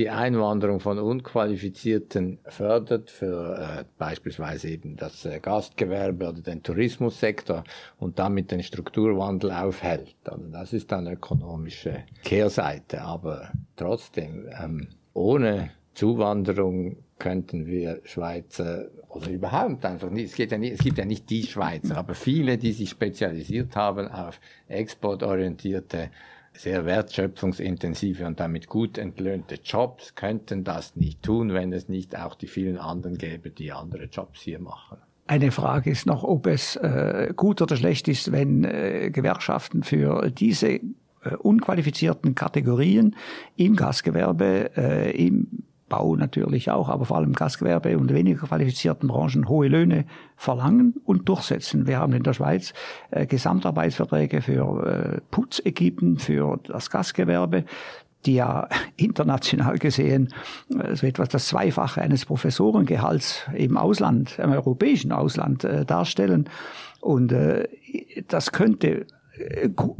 die 0.00 0.08
Einwanderung 0.08 0.80
von 0.80 0.98
Unqualifizierten 0.98 2.38
fördert 2.46 3.10
für 3.10 3.80
äh, 3.80 3.84
beispielsweise 3.98 4.70
eben 4.70 4.96
das 4.96 5.26
äh, 5.26 5.40
Gastgewerbe 5.40 6.30
oder 6.30 6.40
den 6.40 6.62
Tourismussektor 6.62 7.64
und 7.98 8.18
damit 8.18 8.50
den 8.50 8.62
Strukturwandel 8.62 9.52
aufhält. 9.52 10.16
Also 10.24 10.46
das 10.46 10.72
ist 10.72 10.90
eine 10.94 11.12
ökonomische 11.12 12.04
Kehrseite, 12.24 13.02
aber 13.02 13.50
trotzdem 13.76 14.48
ähm, 14.58 14.88
ohne 15.12 15.72
Zuwanderung 15.92 16.96
könnten 17.18 17.66
wir 17.66 18.00
Schweizer 18.04 18.86
oder 19.10 19.28
überhaupt 19.28 19.84
einfach 19.84 20.08
nicht, 20.08 20.30
es, 20.30 20.34
geht 20.34 20.50
ja 20.50 20.56
nicht, 20.56 20.72
es 20.72 20.80
gibt 20.80 20.96
ja 20.96 21.04
nicht 21.04 21.28
die 21.28 21.42
Schweizer, 21.42 21.98
aber 21.98 22.14
viele, 22.14 22.56
die 22.56 22.72
sich 22.72 22.88
spezialisiert 22.88 23.76
haben 23.76 24.08
auf 24.08 24.40
exportorientierte 24.66 26.08
sehr 26.52 26.84
wertschöpfungsintensive 26.84 28.26
und 28.26 28.40
damit 28.40 28.66
gut 28.68 28.98
entlöhnte 28.98 29.56
Jobs 29.62 30.14
könnten 30.14 30.64
das 30.64 30.96
nicht 30.96 31.22
tun, 31.22 31.52
wenn 31.52 31.72
es 31.72 31.88
nicht 31.88 32.16
auch 32.18 32.34
die 32.34 32.48
vielen 32.48 32.78
anderen 32.78 33.16
gäbe, 33.16 33.50
die 33.50 33.72
andere 33.72 34.04
Jobs 34.04 34.40
hier 34.42 34.60
machen. 34.60 34.98
Eine 35.26 35.52
Frage 35.52 35.90
ist 35.90 36.06
noch, 36.06 36.24
ob 36.24 36.46
es 36.46 36.76
äh, 36.76 37.32
gut 37.36 37.62
oder 37.62 37.76
schlecht 37.76 38.08
ist, 38.08 38.32
wenn 38.32 38.64
äh, 38.64 39.10
Gewerkschaften 39.12 39.84
für 39.84 40.28
diese 40.30 40.68
äh, 40.70 40.80
unqualifizierten 41.38 42.34
Kategorien 42.34 43.14
im 43.56 43.76
Gastgewerbe, 43.76 44.70
äh, 44.76 45.26
im 45.26 45.64
Bau 45.90 46.16
natürlich 46.16 46.70
auch, 46.70 46.88
aber 46.88 47.04
vor 47.04 47.18
allem 47.18 47.34
Gastgewerbe 47.34 47.98
und 47.98 48.14
weniger 48.14 48.46
qualifizierten 48.46 49.08
Branchen 49.08 49.46
hohe 49.46 49.68
Löhne 49.68 50.06
verlangen 50.36 50.94
und 51.04 51.28
durchsetzen. 51.28 51.86
Wir 51.86 51.98
haben 51.98 52.14
in 52.14 52.22
der 52.22 52.32
Schweiz 52.32 52.72
äh, 53.10 53.26
Gesamtarbeitsverträge 53.26 54.40
für 54.40 54.86
äh, 54.86 55.20
Putzequipen, 55.30 56.18
für 56.18 56.58
das 56.64 56.88
Gastgewerbe, 56.88 57.64
die 58.24 58.36
ja 58.36 58.68
international 58.96 59.78
gesehen 59.78 60.32
äh, 60.78 60.96
so 60.96 61.06
etwas 61.06 61.28
das 61.28 61.48
Zweifache 61.48 62.00
eines 62.00 62.24
Professorengehalts 62.24 63.48
im 63.54 63.76
Ausland, 63.76 64.38
im 64.38 64.52
europäischen 64.52 65.12
Ausland 65.12 65.64
äh, 65.64 65.84
darstellen. 65.84 66.48
Und 67.00 67.32
äh, 67.32 67.68
das 68.28 68.52
könnte 68.52 69.06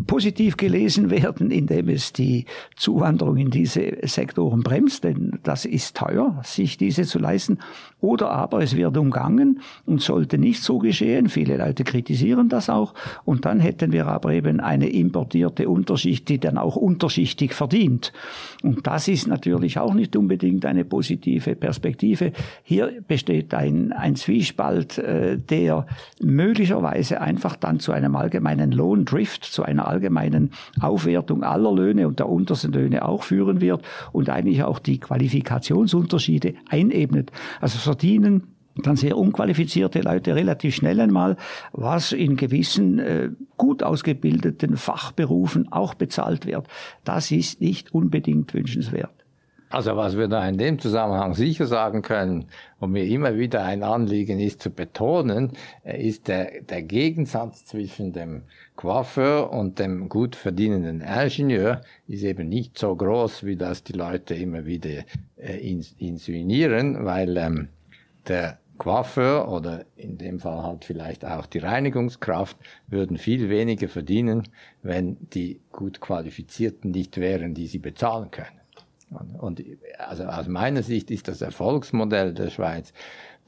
positiv 0.06 0.56
gelesen 0.56 1.10
werden, 1.10 1.50
indem 1.50 1.88
es 1.88 2.12
die 2.12 2.44
Zuwanderung 2.76 3.36
in 3.36 3.50
diese 3.50 3.98
Sektoren 4.02 4.62
bremst, 4.62 5.04
denn 5.04 5.38
das 5.42 5.64
ist 5.64 5.96
teuer, 5.96 6.40
sich 6.44 6.76
diese 6.76 7.04
zu 7.04 7.18
leisten. 7.18 7.58
Oder 8.00 8.30
aber 8.30 8.62
es 8.62 8.76
wird 8.76 8.96
umgangen 8.96 9.60
und 9.84 10.00
sollte 10.00 10.38
nicht 10.38 10.62
so 10.62 10.78
geschehen. 10.78 11.28
Viele 11.28 11.58
Leute 11.58 11.84
kritisieren 11.84 12.48
das 12.48 12.70
auch. 12.70 12.94
Und 13.24 13.44
dann 13.44 13.60
hätten 13.60 13.92
wir 13.92 14.06
aber 14.06 14.32
eben 14.32 14.60
eine 14.60 14.88
importierte 14.88 15.68
Unterschicht, 15.68 16.28
die 16.28 16.38
dann 16.38 16.56
auch 16.56 16.76
unterschichtig 16.76 17.52
verdient. 17.52 18.12
Und 18.62 18.86
das 18.86 19.06
ist 19.08 19.26
natürlich 19.26 19.78
auch 19.78 19.92
nicht 19.92 20.16
unbedingt 20.16 20.64
eine 20.64 20.84
positive 20.84 21.56
Perspektive. 21.56 22.32
Hier 22.62 23.02
besteht 23.06 23.52
ein, 23.52 23.92
ein 23.92 24.16
Zwiespalt, 24.16 24.98
äh, 24.98 25.36
der 25.36 25.86
möglicherweise 26.22 27.20
einfach 27.20 27.56
dann 27.56 27.80
zu 27.80 27.92
einem 27.92 28.16
allgemeinen 28.16 28.72
Lohndrift, 28.72 29.29
zu 29.38 29.62
einer 29.62 29.86
allgemeinen 29.86 30.50
Aufwertung 30.80 31.42
aller 31.44 31.72
Löhne 31.72 32.08
und 32.08 32.18
der 32.18 32.28
untersten 32.28 32.72
Löhne 32.72 33.06
auch 33.06 33.22
führen 33.22 33.60
wird 33.60 33.82
und 34.12 34.28
eigentlich 34.30 34.62
auch 34.62 34.78
die 34.78 34.98
Qualifikationsunterschiede 34.98 36.54
einebnet. 36.68 37.30
Also 37.60 37.78
verdienen 37.78 38.54
dann 38.76 38.96
sehr 38.96 39.16
unqualifizierte 39.16 40.00
Leute 40.00 40.34
relativ 40.34 40.74
schnell 40.76 41.00
einmal, 41.00 41.36
was 41.72 42.12
in 42.12 42.36
gewissen 42.36 42.98
äh, 42.98 43.30
gut 43.56 43.82
ausgebildeten 43.82 44.76
Fachberufen 44.76 45.70
auch 45.72 45.94
bezahlt 45.94 46.46
wird. 46.46 46.66
Das 47.04 47.30
ist 47.30 47.60
nicht 47.60 47.92
unbedingt 47.92 48.54
wünschenswert. 48.54 49.19
Also 49.70 49.96
was 49.96 50.18
wir 50.18 50.26
da 50.26 50.46
in 50.48 50.58
dem 50.58 50.80
Zusammenhang 50.80 51.34
sicher 51.34 51.64
sagen 51.64 52.02
können 52.02 52.46
und 52.80 52.90
mir 52.90 53.04
immer 53.04 53.38
wieder 53.38 53.64
ein 53.64 53.84
Anliegen 53.84 54.40
ist 54.40 54.60
zu 54.60 54.70
betonen, 54.70 55.52
äh, 55.84 56.04
ist 56.04 56.26
der, 56.26 56.62
der 56.62 56.82
Gegensatz 56.82 57.64
zwischen 57.66 58.12
dem 58.12 58.42
Coiffeur 58.74 59.52
und 59.52 59.78
dem 59.78 60.08
gut 60.08 60.34
verdienenden 60.34 61.02
Ingenieur 61.02 61.82
ist 62.08 62.24
eben 62.24 62.48
nicht 62.48 62.78
so 62.78 62.96
groß, 62.96 63.44
wie 63.44 63.54
das 63.54 63.84
die 63.84 63.92
Leute 63.92 64.34
immer 64.34 64.66
wieder 64.66 65.04
äh, 65.36 65.74
insinuieren, 65.98 67.04
weil 67.04 67.36
ähm, 67.36 67.68
der 68.26 68.58
Coiffeur 68.76 69.52
oder 69.52 69.84
in 69.94 70.18
dem 70.18 70.40
Fall 70.40 70.64
halt 70.64 70.84
vielleicht 70.84 71.24
auch 71.24 71.46
die 71.46 71.58
Reinigungskraft 71.58 72.56
würden 72.88 73.18
viel 73.18 73.48
weniger 73.48 73.88
verdienen, 73.88 74.48
wenn 74.82 75.16
die 75.32 75.60
gut 75.70 76.00
qualifizierten 76.00 76.90
nicht 76.90 77.18
wären, 77.18 77.54
die 77.54 77.68
sie 77.68 77.78
bezahlen 77.78 78.32
können. 78.32 78.59
Und 79.38 79.62
also 79.98 80.24
aus 80.24 80.46
meiner 80.46 80.82
Sicht 80.82 81.10
ist 81.10 81.26
das 81.26 81.42
Erfolgsmodell 81.42 82.32
der 82.32 82.50
Schweiz 82.50 82.92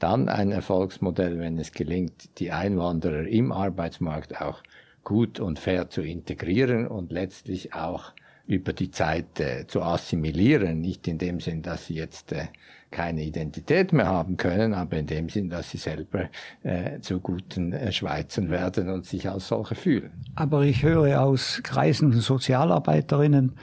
dann 0.03 0.27
ein 0.27 0.51
Erfolgsmodell, 0.51 1.39
wenn 1.39 1.57
es 1.57 1.71
gelingt, 1.71 2.37
die 2.39 2.51
Einwanderer 2.51 3.25
im 3.25 3.53
Arbeitsmarkt 3.53 4.41
auch 4.41 4.61
gut 5.05 5.39
und 5.39 5.59
fair 5.59 5.89
zu 5.89 6.01
integrieren 6.01 6.87
und 6.87 7.11
letztlich 7.11 7.73
auch 7.73 8.11
über 8.45 8.73
die 8.73 8.91
Zeit 8.91 9.39
äh, 9.39 9.65
zu 9.65 9.81
assimilieren. 9.81 10.81
Nicht 10.81 11.07
in 11.07 11.17
dem 11.17 11.39
Sinn, 11.39 11.61
dass 11.61 11.85
sie 11.87 11.93
jetzt 11.93 12.33
äh, 12.33 12.47
keine 12.91 13.23
Identität 13.23 13.93
mehr 13.93 14.07
haben 14.07 14.35
können, 14.35 14.73
aber 14.73 14.97
in 14.97 15.07
dem 15.07 15.29
Sinn, 15.29 15.49
dass 15.49 15.71
sie 15.71 15.77
selber 15.77 16.29
äh, 16.63 16.99
zu 16.99 17.21
guten 17.21 17.71
äh, 17.71 17.93
Schweizern 17.93 18.49
werden 18.49 18.89
und 18.89 19.05
sich 19.05 19.29
als 19.29 19.47
solche 19.47 19.75
fühlen. 19.75 20.11
Aber 20.35 20.63
ich 20.63 20.83
höre 20.83 21.21
aus 21.21 21.61
Kreisen 21.63 22.11
Sozialarbeiterinnen, 22.11 23.53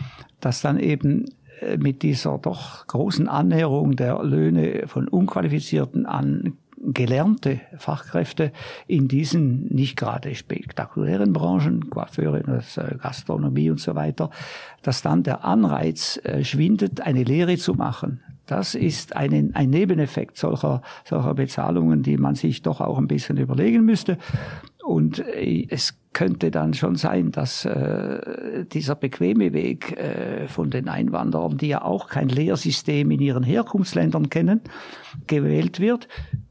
dass 0.41 0.63
dann 0.63 0.81
eben 0.81 1.27
mit 1.79 2.03
dieser 2.03 2.39
doch 2.39 2.87
großen 2.87 3.29
Annäherung 3.29 3.97
der 3.97 4.23
Löhne 4.23 4.85
von 4.87 5.09
Unqualifizierten 5.09 6.07
an 6.07 6.55
gelernte 6.83 7.61
Fachkräfte 7.77 8.53
in 8.87 9.07
diesen 9.07 9.67
nicht 9.67 9.97
gerade 9.97 10.35
spektakulären 10.35 11.33
Branchen, 11.33 11.91
Coiffeure, 11.91 12.41
äh, 12.41 12.95
Gastronomie 12.97 13.71
und 13.71 13.81
so 13.81 13.95
weiter, 13.95 14.31
dass 14.83 15.03
dann 15.03 15.23
der 15.23 15.45
Anreiz 15.45 16.19
äh, 16.25 16.43
schwindet, 16.43 17.03
eine 17.03 17.23
Lehre 17.23 17.57
zu 17.59 17.75
machen. 17.75 18.21
Das 18.47 18.75
ist 18.75 19.15
ein, 19.15 19.55
ein 19.55 19.71
Nebeneffekt 19.71 20.37
solcher, 20.37 20.83
solcher 21.05 21.35
Bezahlungen, 21.35 22.03
die 22.03 22.17
man 22.17 22.35
sich 22.35 22.63
doch 22.63 22.81
auch 22.81 22.99
ein 22.99 23.07
bisschen 23.07 23.37
überlegen 23.37 23.85
müsste. 23.85 24.19
Und 24.91 25.21
es 25.21 26.01
könnte 26.13 26.51
dann 26.51 26.75
schon 26.75 26.97
sein, 26.97 27.31
dass 27.31 27.65
äh, 27.65 28.65
dieser 28.67 28.97
bequeme 28.97 29.53
Weg 29.53 29.97
äh, 29.97 30.49
von 30.49 30.69
den 30.69 30.89
Einwanderern, 30.89 31.57
die 31.59 31.69
ja 31.69 31.83
auch 31.83 32.09
kein 32.09 32.29
Lehrsystem 32.29 33.09
in 33.13 33.21
ihren 33.21 33.45
Herkunftsländern 33.45 34.31
kennen, 34.31 34.63
gewählt 35.29 35.79
wird. 35.79 36.09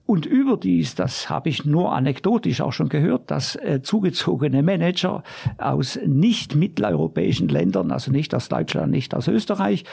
Und 0.09 0.25
überdies, 0.25 0.95
das 0.95 1.29
habe 1.29 1.49
ich 1.49 1.65
nur 1.65 1.91
anekdotisch 1.91 2.61
auch 2.61 2.73
schon 2.73 2.89
gehört, 2.89 3.29
dass 3.29 3.55
äh, 3.55 3.83
zugezogene 3.83 4.63
Manager 4.63 5.21
aus 5.59 5.99
nicht 6.03 6.55
mitteleuropäischen 6.55 7.47
Ländern, 7.47 7.91
also 7.91 8.09
nicht 8.09 8.33
aus 8.33 8.49
Deutschland, 8.49 8.89
nicht 8.89 9.13
aus 9.13 9.27
Österreich, 9.27 9.83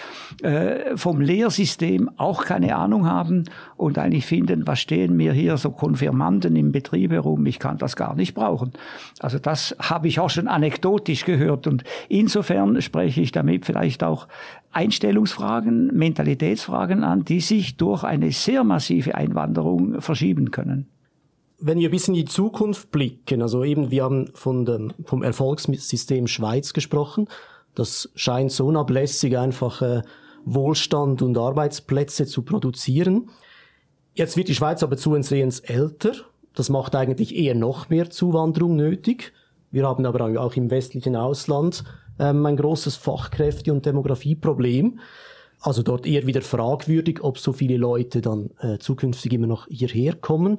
äh, 0.42 0.96
vom 0.96 1.20
Lehrsystem 1.20 2.08
auch 2.16 2.46
keine 2.46 2.76
Ahnung 2.76 3.04
haben 3.06 3.44
und 3.76 3.98
eigentlich 3.98 4.24
finden, 4.24 4.66
was 4.66 4.80
stehen 4.80 5.18
mir 5.18 5.34
hier 5.34 5.58
so 5.58 5.70
Konfirmanden 5.70 6.56
im 6.56 6.72
Betrieb 6.72 7.12
herum, 7.12 7.44
ich 7.44 7.58
kann 7.58 7.76
das 7.76 7.94
gar 7.94 8.14
nicht 8.14 8.32
brauchen. 8.32 8.72
Also 9.20 9.38
das 9.38 9.76
habe 9.78 10.08
ich 10.08 10.18
auch 10.18 10.30
schon 10.30 10.48
anekdotisch 10.48 11.26
gehört 11.26 11.66
und 11.66 11.84
insofern 12.08 12.80
spreche 12.80 13.20
ich 13.20 13.32
damit 13.32 13.66
vielleicht 13.66 14.02
auch 14.02 14.28
Einstellungsfragen, 14.76 15.86
Mentalitätsfragen 15.96 17.02
an, 17.02 17.24
die 17.24 17.40
sich 17.40 17.78
durch 17.78 18.04
eine 18.04 18.30
sehr 18.30 18.62
massive 18.62 19.14
Einwanderung 19.14 20.02
verschieben 20.02 20.50
können. 20.50 20.86
Wenn 21.58 21.78
wir 21.78 21.88
ein 21.88 21.92
bisschen 21.92 22.14
in 22.14 22.26
die 22.26 22.30
Zukunft 22.30 22.90
blicken, 22.90 23.40
also 23.40 23.64
eben, 23.64 23.90
wir 23.90 24.04
haben 24.04 24.28
von 24.34 24.66
dem, 24.66 24.92
vom 25.06 25.22
Erfolgssystem 25.22 26.26
Schweiz 26.26 26.74
gesprochen. 26.74 27.26
Das 27.74 28.10
scheint 28.14 28.52
so 28.52 28.66
unablässig 28.66 29.38
einfach 29.38 29.80
äh, 29.80 30.02
Wohlstand 30.44 31.22
und 31.22 31.38
Arbeitsplätze 31.38 32.26
zu 32.26 32.42
produzieren. 32.42 33.30
Jetzt 34.14 34.36
wird 34.36 34.48
die 34.48 34.54
Schweiz 34.54 34.82
aber 34.82 34.98
zusehends 34.98 35.60
älter. 35.60 36.12
Das 36.54 36.68
macht 36.68 36.94
eigentlich 36.94 37.34
eher 37.34 37.54
noch 37.54 37.88
mehr 37.88 38.10
Zuwanderung 38.10 38.76
nötig. 38.76 39.32
Wir 39.70 39.86
haben 39.86 40.04
aber 40.04 40.38
auch 40.38 40.54
im 40.54 40.70
westlichen 40.70 41.16
Ausland 41.16 41.82
ähm, 42.18 42.44
ein 42.46 42.56
großes 42.56 42.96
Fachkräfte- 42.96 43.72
und 43.72 43.86
Demografieproblem. 43.86 45.00
Also 45.60 45.82
dort 45.82 46.06
eher 46.06 46.26
wieder 46.26 46.42
fragwürdig, 46.42 47.22
ob 47.22 47.38
so 47.38 47.52
viele 47.52 47.76
Leute 47.76 48.20
dann 48.20 48.50
äh, 48.60 48.78
zukünftig 48.78 49.32
immer 49.32 49.46
noch 49.46 49.66
hierher 49.68 50.14
kommen. 50.14 50.58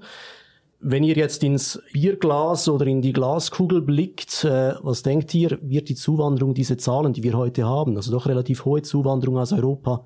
Wenn 0.79 1.03
ihr 1.03 1.15
jetzt 1.15 1.43
ins 1.43 1.81
Bierglas 1.91 2.69
oder 2.69 2.85
in 2.85 3.01
die 3.01 3.13
Glaskugel 3.13 3.81
blickt, 3.81 4.43
äh, 4.43 4.75
was 4.81 5.03
denkt 5.03 5.33
ihr, 5.33 5.57
wird 5.61 5.89
die 5.89 5.95
Zuwanderung, 5.95 6.53
diese 6.53 6.77
Zahlen, 6.77 7.13
die 7.13 7.23
wir 7.23 7.33
heute 7.33 7.65
haben, 7.65 7.95
also 7.95 8.11
doch 8.11 8.27
relativ 8.27 8.65
hohe 8.65 8.81
Zuwanderung 8.81 9.37
aus 9.37 9.53
Europa, 9.53 10.05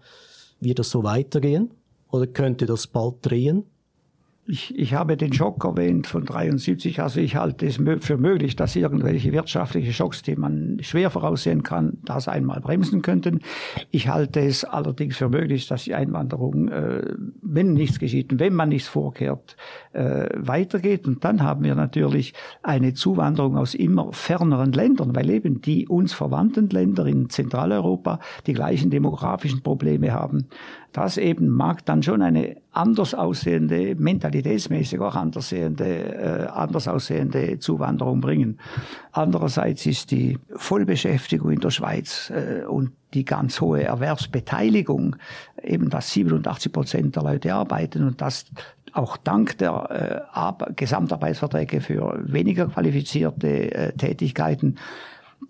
wird 0.59 0.79
das 0.79 0.89
so 0.89 1.03
weitergehen? 1.03 1.71
Oder 2.09 2.27
könnte 2.27 2.65
das 2.65 2.87
bald 2.87 3.15
drehen? 3.21 3.65
Ich, 4.51 4.77
ich 4.77 4.95
habe 4.95 5.15
den 5.15 5.31
Schock 5.31 5.63
erwähnt 5.63 6.07
von 6.07 6.25
73. 6.25 7.01
Also 7.01 7.21
ich 7.21 7.37
halte 7.37 7.65
es 7.65 7.79
für 8.01 8.17
möglich, 8.17 8.57
dass 8.57 8.75
irgendwelche 8.75 9.31
wirtschaftliche 9.31 9.93
Schocks, 9.93 10.23
die 10.23 10.35
man 10.35 10.77
schwer 10.81 11.09
voraussehen 11.09 11.63
kann, 11.63 11.99
das 12.03 12.27
einmal 12.27 12.59
bremsen 12.59 13.01
könnten. 13.01 13.39
Ich 13.91 14.09
halte 14.09 14.41
es 14.41 14.65
allerdings 14.65 15.15
für 15.15 15.29
möglich, 15.29 15.67
dass 15.67 15.85
die 15.85 15.95
Einwanderung, 15.95 16.67
äh, 16.67 17.13
wenn 17.41 17.71
nichts 17.71 17.97
geschieht 17.97 18.33
und 18.33 18.41
wenn 18.41 18.53
man 18.53 18.67
nichts 18.67 18.89
vorkehrt, 18.89 19.55
äh, 19.93 20.27
weitergeht. 20.35 21.07
Und 21.07 21.23
dann 21.23 21.43
haben 21.43 21.63
wir 21.63 21.75
natürlich 21.75 22.33
eine 22.61 22.93
Zuwanderung 22.93 23.55
aus 23.55 23.73
immer 23.73 24.11
ferneren 24.11 24.73
Ländern, 24.73 25.15
weil 25.15 25.29
eben 25.29 25.61
die 25.61 25.87
uns 25.87 26.11
verwandten 26.11 26.69
Länder 26.69 27.05
in 27.05 27.29
Zentraleuropa 27.29 28.19
die 28.47 28.53
gleichen 28.53 28.91
demografischen 28.91 29.63
Probleme 29.63 30.11
haben. 30.11 30.47
Das 30.91 31.17
eben 31.17 31.47
mag 31.47 31.85
dann 31.85 32.03
schon 32.03 32.21
eine 32.21 32.57
anders 32.71 33.13
aussehende, 33.13 33.95
mentalitätsmäßig 33.95 34.99
auch 34.99 35.15
anders, 35.15 35.49
sehende, 35.49 35.85
äh, 35.85 36.47
anders 36.47 36.87
aussehende 36.87 37.59
Zuwanderung 37.59 38.21
bringen. 38.21 38.59
Andererseits 39.11 39.85
ist 39.85 40.11
die 40.11 40.39
Vollbeschäftigung 40.55 41.51
in 41.51 41.59
der 41.59 41.71
Schweiz 41.71 42.31
äh, 42.33 42.65
und 42.65 42.91
die 43.13 43.25
ganz 43.25 43.59
hohe 43.59 43.83
Erwerbsbeteiligung, 43.83 45.17
eben 45.61 45.89
dass 45.89 46.11
87 46.11 46.71
Prozent 46.71 47.15
der 47.17 47.23
Leute 47.23 47.53
arbeiten 47.53 48.07
und 48.07 48.21
das 48.21 48.45
auch 48.93 49.17
dank 49.17 49.57
der 49.57 50.27
äh, 50.33 50.73
Gesamtarbeitsverträge 50.75 51.81
für 51.81 52.21
weniger 52.23 52.67
qualifizierte 52.67 53.73
äh, 53.73 53.93
Tätigkeiten, 53.93 54.77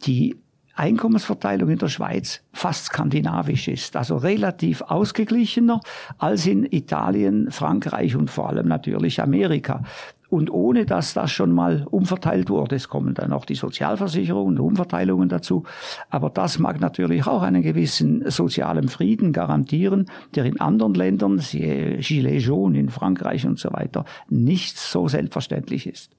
die 0.06 0.38
Einkommensverteilung 0.82 1.70
in 1.70 1.78
der 1.78 1.90
Schweiz 1.90 2.42
fast 2.54 2.86
skandinavisch 2.86 3.68
ist, 3.68 3.96
also 3.96 4.18
relativ 4.18 4.82
ausgeglichener 4.82 5.80
als 6.18 6.48
in 6.48 6.66
Italien, 6.66 7.52
Frankreich 7.52 8.16
und 8.16 8.32
vor 8.32 8.50
allem 8.50 8.68
natürlich 8.68 9.22
Amerika. 9.22 9.84
Und 10.32 10.50
ohne 10.50 10.88
dass 10.88 11.14
das 11.14 11.30
schon 11.30 11.52
mal 11.52 11.86
umverteilt 11.92 12.50
wurde, 12.50 12.78
es 12.78 12.88
kommen 12.88 13.14
dann 13.14 13.32
auch 13.32 13.46
die 13.46 13.54
Sozialversicherungen 13.54 14.58
und 14.58 14.66
Umverteilungen 14.66 15.30
dazu. 15.30 15.66
Aber 16.10 16.32
das 16.32 16.58
mag 16.58 16.80
natürlich 16.80 17.28
auch 17.28 17.44
einen 17.44 17.62
gewissen 17.62 18.28
sozialen 18.32 18.88
Frieden 18.88 19.34
garantieren, 19.34 20.08
der 20.34 20.46
in 20.46 20.60
anderen 20.60 20.96
Ländern, 20.96 21.38
Gilets 21.38 22.46
jaunes 22.46 22.80
in 22.80 22.90
Frankreich 22.90 23.46
und 23.46 23.60
so 23.60 23.72
weiter, 23.72 24.06
nicht 24.30 24.80
so 24.80 25.08
selbstverständlich 25.08 25.86
ist. 25.86 26.16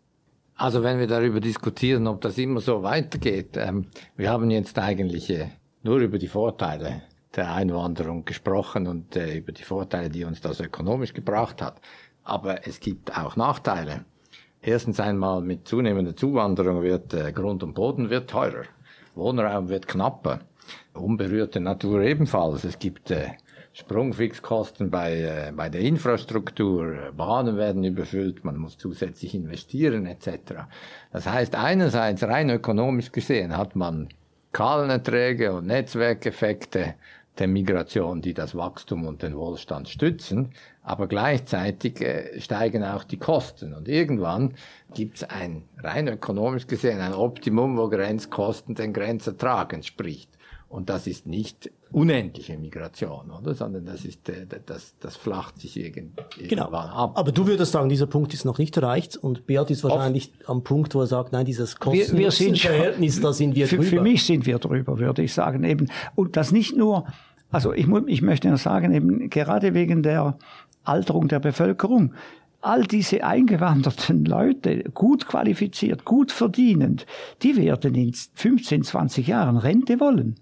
Also 0.56 0.82
wenn 0.82 0.98
wir 0.98 1.06
darüber 1.06 1.40
diskutieren, 1.40 2.06
ob 2.06 2.20
das 2.20 2.38
immer 2.38 2.60
so 2.60 2.82
weitergeht, 2.82 3.56
ähm, 3.56 3.86
wir 4.16 4.30
haben 4.30 4.50
jetzt 4.50 4.78
eigentlich 4.78 5.30
äh, 5.30 5.48
nur 5.82 5.98
über 5.98 6.18
die 6.18 6.28
Vorteile 6.28 7.02
der 7.34 7.52
Einwanderung 7.52 8.24
gesprochen 8.24 8.86
und 8.86 9.16
äh, 9.16 9.38
über 9.38 9.52
die 9.52 9.62
Vorteile, 9.62 10.10
die 10.10 10.24
uns 10.24 10.40
das 10.40 10.60
ökonomisch 10.60 11.14
gebracht 11.14 11.62
hat. 11.62 11.80
Aber 12.24 12.66
es 12.66 12.80
gibt 12.80 13.16
auch 13.16 13.36
Nachteile. 13.36 14.04
Erstens 14.60 15.00
einmal 15.00 15.40
mit 15.40 15.66
zunehmender 15.66 16.14
Zuwanderung 16.14 16.82
wird 16.82 17.14
äh, 17.14 17.32
Grund 17.32 17.62
und 17.64 17.74
Boden 17.74 18.10
wird 18.10 18.30
teurer, 18.30 18.64
Wohnraum 19.14 19.68
wird 19.68 19.88
knapper, 19.88 20.40
unberührte 20.94 21.58
Natur 21.58 22.02
ebenfalls. 22.02 22.62
Es 22.62 22.78
gibt 22.78 23.10
äh, 23.10 23.30
Sprungfixkosten 23.74 24.90
bei, 24.90 25.20
äh, 25.20 25.52
bei 25.52 25.68
der 25.68 25.80
Infrastruktur, 25.80 27.12
Bahnen 27.16 27.56
werden 27.56 27.84
überfüllt, 27.84 28.44
man 28.44 28.58
muss 28.58 28.76
zusätzlich 28.76 29.34
investieren 29.34 30.06
etc. 30.06 30.66
Das 31.10 31.26
heißt, 31.26 31.54
einerseits 31.54 32.22
rein 32.22 32.50
ökonomisch 32.50 33.12
gesehen 33.12 33.56
hat 33.56 33.74
man 33.74 34.08
Kahlenerträge 34.52 35.52
und 35.52 35.66
Netzwerkeffekte 35.66 36.94
der 37.38 37.48
Migration, 37.48 38.20
die 38.20 38.34
das 38.34 38.54
Wachstum 38.54 39.06
und 39.06 39.22
den 39.22 39.34
Wohlstand 39.34 39.88
stützen, 39.88 40.50
aber 40.82 41.06
gleichzeitig 41.06 42.02
äh, 42.02 42.38
steigen 42.40 42.84
auch 42.84 43.04
die 43.04 43.16
Kosten. 43.16 43.72
Und 43.72 43.88
irgendwann 43.88 44.54
gibt 44.92 45.16
es 45.16 45.24
ein 45.24 45.62
rein 45.78 46.08
ökonomisch 46.08 46.66
gesehen 46.66 47.00
ein 47.00 47.14
Optimum, 47.14 47.78
wo 47.78 47.88
Grenzkosten 47.88 48.74
den 48.74 48.92
Grenzertrag 48.92 49.72
entspricht. 49.72 50.28
Und 50.72 50.88
das 50.88 51.06
ist 51.06 51.26
nicht 51.26 51.70
unendliche 51.90 52.56
Migration, 52.56 53.30
oder? 53.30 53.52
Sondern 53.52 53.84
das 53.84 54.06
ist, 54.06 54.26
äh, 54.30 54.46
das, 54.64 54.94
das 55.00 55.16
flacht 55.16 55.60
sich 55.60 55.76
irgend, 55.76 56.16
genau. 56.38 56.62
irgendwann 56.62 56.88
ab. 56.88 57.12
Aber 57.18 57.30
du 57.30 57.46
würdest 57.46 57.72
sagen, 57.72 57.90
dieser 57.90 58.06
Punkt 58.06 58.32
ist 58.32 58.46
noch 58.46 58.56
nicht 58.56 58.74
erreicht 58.78 59.18
und 59.18 59.46
Beat 59.46 59.70
ist 59.70 59.84
wahrscheinlich 59.84 60.32
Oft. 60.40 60.48
am 60.48 60.64
Punkt, 60.64 60.94
wo 60.94 61.00
er 61.02 61.06
sagt, 61.06 61.32
nein, 61.32 61.44
dieses 61.44 61.76
Kosten-Verhältnis, 61.76 63.20
da 63.20 63.34
sind 63.34 63.54
wir 63.54 63.68
für, 63.68 63.76
drüber. 63.76 63.88
Für 63.90 64.00
mich 64.00 64.24
sind 64.24 64.46
wir 64.46 64.58
drüber, 64.58 64.98
würde 64.98 65.22
ich 65.22 65.34
sagen, 65.34 65.62
eben. 65.64 65.90
Und 66.14 66.38
das 66.38 66.52
nicht 66.52 66.74
nur, 66.74 67.04
also 67.50 67.74
ich, 67.74 67.86
ich 68.06 68.22
möchte 68.22 68.48
nur 68.48 68.56
sagen, 68.56 68.94
eben, 68.94 69.28
gerade 69.28 69.74
wegen 69.74 70.02
der 70.02 70.38
Alterung 70.84 71.28
der 71.28 71.40
Bevölkerung, 71.40 72.14
all 72.62 72.84
diese 72.84 73.24
eingewanderten 73.24 74.24
Leute, 74.24 74.84
gut 74.94 75.26
qualifiziert, 75.26 76.06
gut 76.06 76.32
verdienend, 76.32 77.04
die 77.42 77.58
werden 77.58 77.94
in 77.94 78.14
15, 78.14 78.84
20 78.84 79.26
Jahren 79.26 79.58
Rente 79.58 80.00
wollen. 80.00 80.36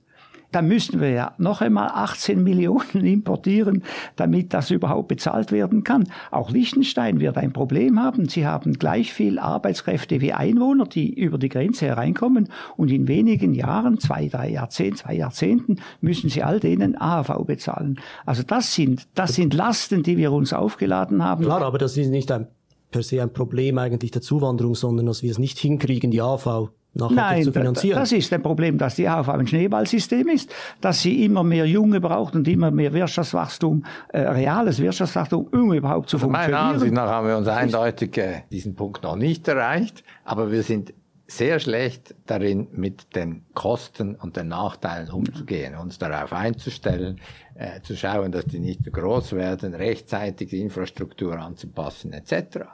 Dann 0.53 0.69
müssten 0.69 1.01
wir 1.01 1.11
ja 1.11 1.35
noch 1.39 1.61
einmal 1.61 1.91
18 1.93 2.43
Millionen 2.43 3.05
importieren, 3.05 3.83
damit 4.17 4.53
das 4.53 4.71
überhaupt 4.71 5.09
bezahlt 5.09 5.53
werden 5.53 5.85
kann. 5.85 6.09
Auch 6.31 6.51
Liechtenstein 6.51 7.21
wird 7.21 7.37
ein 7.37 7.53
Problem 7.53 8.01
haben. 8.01 8.29
Sie 8.29 8.47
haben 8.47 8.75
gleich 8.75 9.13
viel 9.13 9.39
Arbeitskräfte 9.39 10.21
wie 10.21 10.33
Einwohner, 10.33 10.87
die 10.87 11.13
über 11.13 11.39
die 11.39 11.49
Grenze 11.49 11.87
hereinkommen 11.87 12.49
und 12.77 12.91
in 12.91 13.09
wenigen 13.09 13.55
Jahren, 13.55 13.99
zwei, 13.99 14.29
drei 14.29 14.51
Jahrzehnten, 14.51 14.97
zwei 14.97 15.15
Jahrzehnten, 15.15 15.77
müssen 16.01 16.31
sie 16.31 16.43
all 16.43 16.61
denen 16.61 17.01
AHV 17.01 17.45
bezahlen. 17.47 18.01
Also 18.27 18.43
das 18.43 18.75
sind, 18.75 19.07
das 19.15 19.35
sind 19.35 19.55
Lasten, 19.55 20.03
die 20.03 20.17
wir 20.17 20.33
uns 20.33 20.53
aufgeladen 20.53 21.25
haben. 21.25 21.45
Klar, 21.45 21.63
aber 21.63 21.79
das 21.79 21.97
ist 21.97 22.09
nicht 22.09 22.31
ein, 22.33 22.49
per 22.91 23.03
se 23.03 23.23
ein 23.23 23.33
Problem 23.33 23.79
eigentlich 23.79 24.11
der 24.11 24.23
Zuwanderung, 24.23 24.75
sondern 24.75 25.07
dass 25.07 25.23
wir 25.23 25.31
es 25.31 25.39
nicht 25.39 25.59
hinkriegen, 25.59 26.11
die 26.11 26.21
AHV 26.21 26.71
Nein, 26.95 27.45
zu 27.45 27.53
finanzieren. 27.53 28.01
das 28.01 28.13
ist 28.13 28.33
ein 28.33 28.43
Problem, 28.43 28.77
dass 28.77 28.97
die 28.97 29.07
AHV 29.07 29.29
ein 29.29 29.47
Schneeballsystem 29.47 30.29
ist, 30.29 30.53
dass 30.81 31.01
sie 31.01 31.25
immer 31.25 31.45
mehr 31.45 31.67
Junge 31.67 32.01
braucht 32.01 32.35
und 32.35 32.49
immer 32.49 32.71
mehr 32.71 32.93
Wirtschaftswachstum, 32.93 33.85
äh, 34.09 34.21
reales 34.21 34.81
Wirtschaftswachstum, 34.81 35.47
um 35.53 35.73
überhaupt 35.73 36.09
zu 36.09 36.17
also 36.17 36.27
funktionieren. 36.27 36.53
Meiner 36.53 36.75
Ansicht 36.75 36.93
nach 36.93 37.09
haben 37.09 37.29
wir 37.29 37.37
uns 37.37 37.49
eindeutig 37.49 38.19
äh, 38.19 38.43
diesen 38.51 38.75
Punkt 38.75 39.05
noch 39.05 39.17
nicht 39.17 39.47
erreicht, 39.47 40.03
aber 40.25 40.51
wir 40.51 40.63
sind 40.63 40.93
sehr 41.31 41.61
schlecht 41.61 42.15
darin, 42.27 42.67
mit 42.73 43.15
den 43.15 43.45
Kosten 43.55 44.17
und 44.17 44.37
den 44.37 44.49
Nachteilen 44.49 45.11
umzugehen, 45.11 45.77
uns 45.77 45.99
darauf 45.99 46.33
einzustellen, 46.33 47.21
äh, 47.55 47.81
zu 47.83 47.97
schauen, 47.97 48.33
dass 48.33 48.47
die 48.47 48.59
nicht 48.59 48.83
zu 48.83 48.91
groß 48.91 49.33
werden, 49.35 49.75
rechtzeitig 49.75 50.51
die 50.51 50.61
Infrastruktur 50.61 51.39
anzupassen 51.39 52.13
etc. 52.13 52.65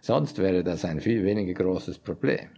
Sonst 0.00 0.38
wäre 0.38 0.64
das 0.64 0.86
ein 0.86 1.00
viel 1.00 1.22
weniger 1.22 1.52
großes 1.52 1.98
Problem. 1.98 2.48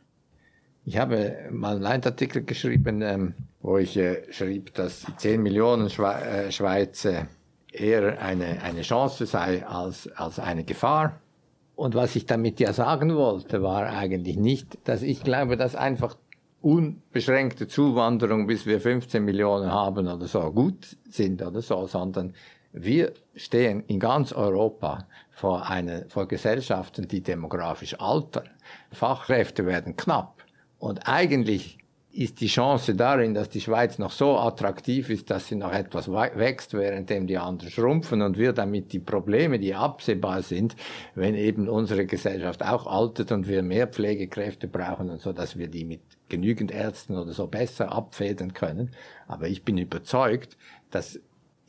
Ich 0.91 0.99
habe 0.99 1.37
mal 1.53 1.75
einen 1.75 1.83
Leitartikel 1.83 2.43
geschrieben, 2.43 3.01
ähm, 3.01 3.35
wo 3.63 3.79
ich 3.79 3.97
äh, 3.97 4.25
schrieb, 4.33 4.75
dass 4.75 5.03
die 5.03 5.17
10 5.17 5.41
Millionen 5.41 5.89
Schwe 5.89 6.15
äh, 6.15 6.51
Schweiz 6.51 7.05
äh, 7.05 7.27
eher 7.71 8.21
eine, 8.21 8.61
eine 8.65 8.83
Chance 8.83 9.27
sei 9.27 9.65
als, 9.65 10.11
als 10.17 10.41
eine 10.41 10.65
Gefahr. 10.65 11.21
Und 11.77 11.95
was 11.95 12.17
ich 12.17 12.27
damit 12.27 12.59
ja 12.59 12.73
sagen 12.73 13.15
wollte, 13.15 13.63
war 13.63 13.87
eigentlich 13.87 14.37
nicht, 14.37 14.79
dass 14.83 15.03
ich 15.03 15.23
glaube, 15.23 15.57
dass 15.57 15.77
einfach 15.77 16.17
unbeschränkte 16.61 17.69
Zuwanderung, 17.69 18.49
bis 18.49 18.67
wir 18.67 18.81
15 18.81 19.25
Millionen 19.25 19.71
haben 19.71 20.09
oder 20.09 20.27
so, 20.27 20.51
gut 20.51 20.97
sind 21.09 21.41
oder 21.41 21.63
so, 21.63 21.87
sondern 21.87 22.35
wir 22.73 23.13
stehen 23.37 23.85
in 23.87 24.01
ganz 24.01 24.33
Europa 24.33 25.07
vor, 25.31 25.71
eine, 25.71 26.07
vor 26.09 26.27
Gesellschaften, 26.27 27.07
die 27.07 27.21
demografisch 27.21 27.95
altern. 28.01 28.51
Fachkräfte 28.91 29.67
werden 29.67 29.97
knapp. 29.97 30.41
Und 30.81 31.07
eigentlich 31.07 31.79
ist 32.13 32.41
die 32.41 32.49
Chance 32.49 32.97
darin, 32.97 33.35
dass 33.35 33.51
die 33.51 33.61
Schweiz 33.61 33.99
noch 33.99 34.11
so 34.11 34.37
attraktiv 34.37 35.11
ist, 35.11 35.31
dass 35.31 35.47
sie 35.47 35.55
noch 35.55 35.73
etwas 35.73 36.11
wächst, 36.11 36.75
währenddem 36.75 37.29
die 37.29 37.39
anderen 37.39 37.71
schrumpfen 37.71 38.21
und 38.23 38.37
wir 38.37 38.53
damit 38.53 38.93
die 38.93 38.99
Probleme, 38.99 39.61
die 39.61 39.75
absehbar 39.75 40.43
sind, 40.43 40.75
wenn 41.15 41.37
eben 41.37 41.69
unsere 41.69 42.07
Gesellschaft 42.07 42.65
auch 42.65 42.89
altert 42.89 43.31
und 43.31 43.47
wir 43.47 43.63
mehr 43.63 43.87
Pflegekräfte 43.87 44.67
brauchen 44.67 45.09
und 45.09 45.21
so, 45.21 45.33
dass 45.33 45.57
wir 45.57 45.69
die 45.69 45.85
mit 45.85 46.01
genügend 46.29 46.73
Ärzten 46.73 47.17
oder 47.17 47.33
so 47.33 47.47
besser 47.47 47.93
abfedern 47.93 48.55
können. 48.55 48.91
Aber 49.29 49.47
ich 49.47 49.63
bin 49.63 49.79
überzeugt, 49.79 50.57
dass 50.91 51.21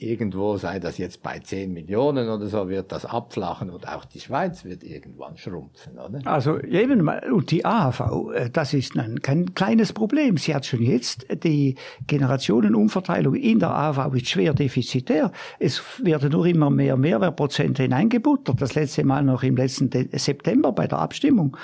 irgendwo, 0.02 0.58
sei 0.58 0.80
das 0.80 0.98
jetzt 0.98 1.22
bei 1.22 1.40
10 1.40 1.72
Millionen 1.72 2.30
oder 2.30 2.48
so, 2.48 2.68
wird 2.70 2.92
das 2.92 3.06
abflachen 3.06 3.70
und 3.70 3.88
auch 3.88 4.06
die 4.06 4.20
Schweiz 4.20 4.66
wird 4.66 4.84
irgendwann 4.84 5.38
schrumpfen, 5.38 5.98
oder? 6.00 6.20
Also 6.26 6.60
eben, 6.60 7.08
und 7.08 7.52
die 7.52 7.64
AHV, 7.66 8.02
äh, 8.34 8.50
das 8.50 8.74
ist 8.74 8.98
ein, 8.98 9.22
kein 9.22 9.54
kleines 9.54 9.94
Problem. 9.94 10.38
Sie 10.38 10.56
hat 10.56 10.66
schon 10.66 10.82
jetzt 10.82 11.28
die 11.44 11.76
Generationenumverteilung 12.08 13.36
in 13.36 13.60
der 13.60 13.70
AHV 13.70 14.16
ist 14.16 14.30
schwer 14.30 14.54
defizitär. 14.54 15.32
Es 15.60 15.82
werden 16.04 16.32
nur 16.32 16.46
immer 16.46 16.70
mehr 16.70 16.98
Mehrwertprozente 16.98 17.84
hineingebuttert. 17.84 18.62
Das 18.62 18.76
letzte 18.76 19.04
Mal 19.04 19.24
noch 19.24 19.44
im 19.44 19.56
letzten 19.56 19.90
September 20.12 20.72
bei 20.72 20.88
der 20.88 21.00
Abstimmung. 21.00 21.58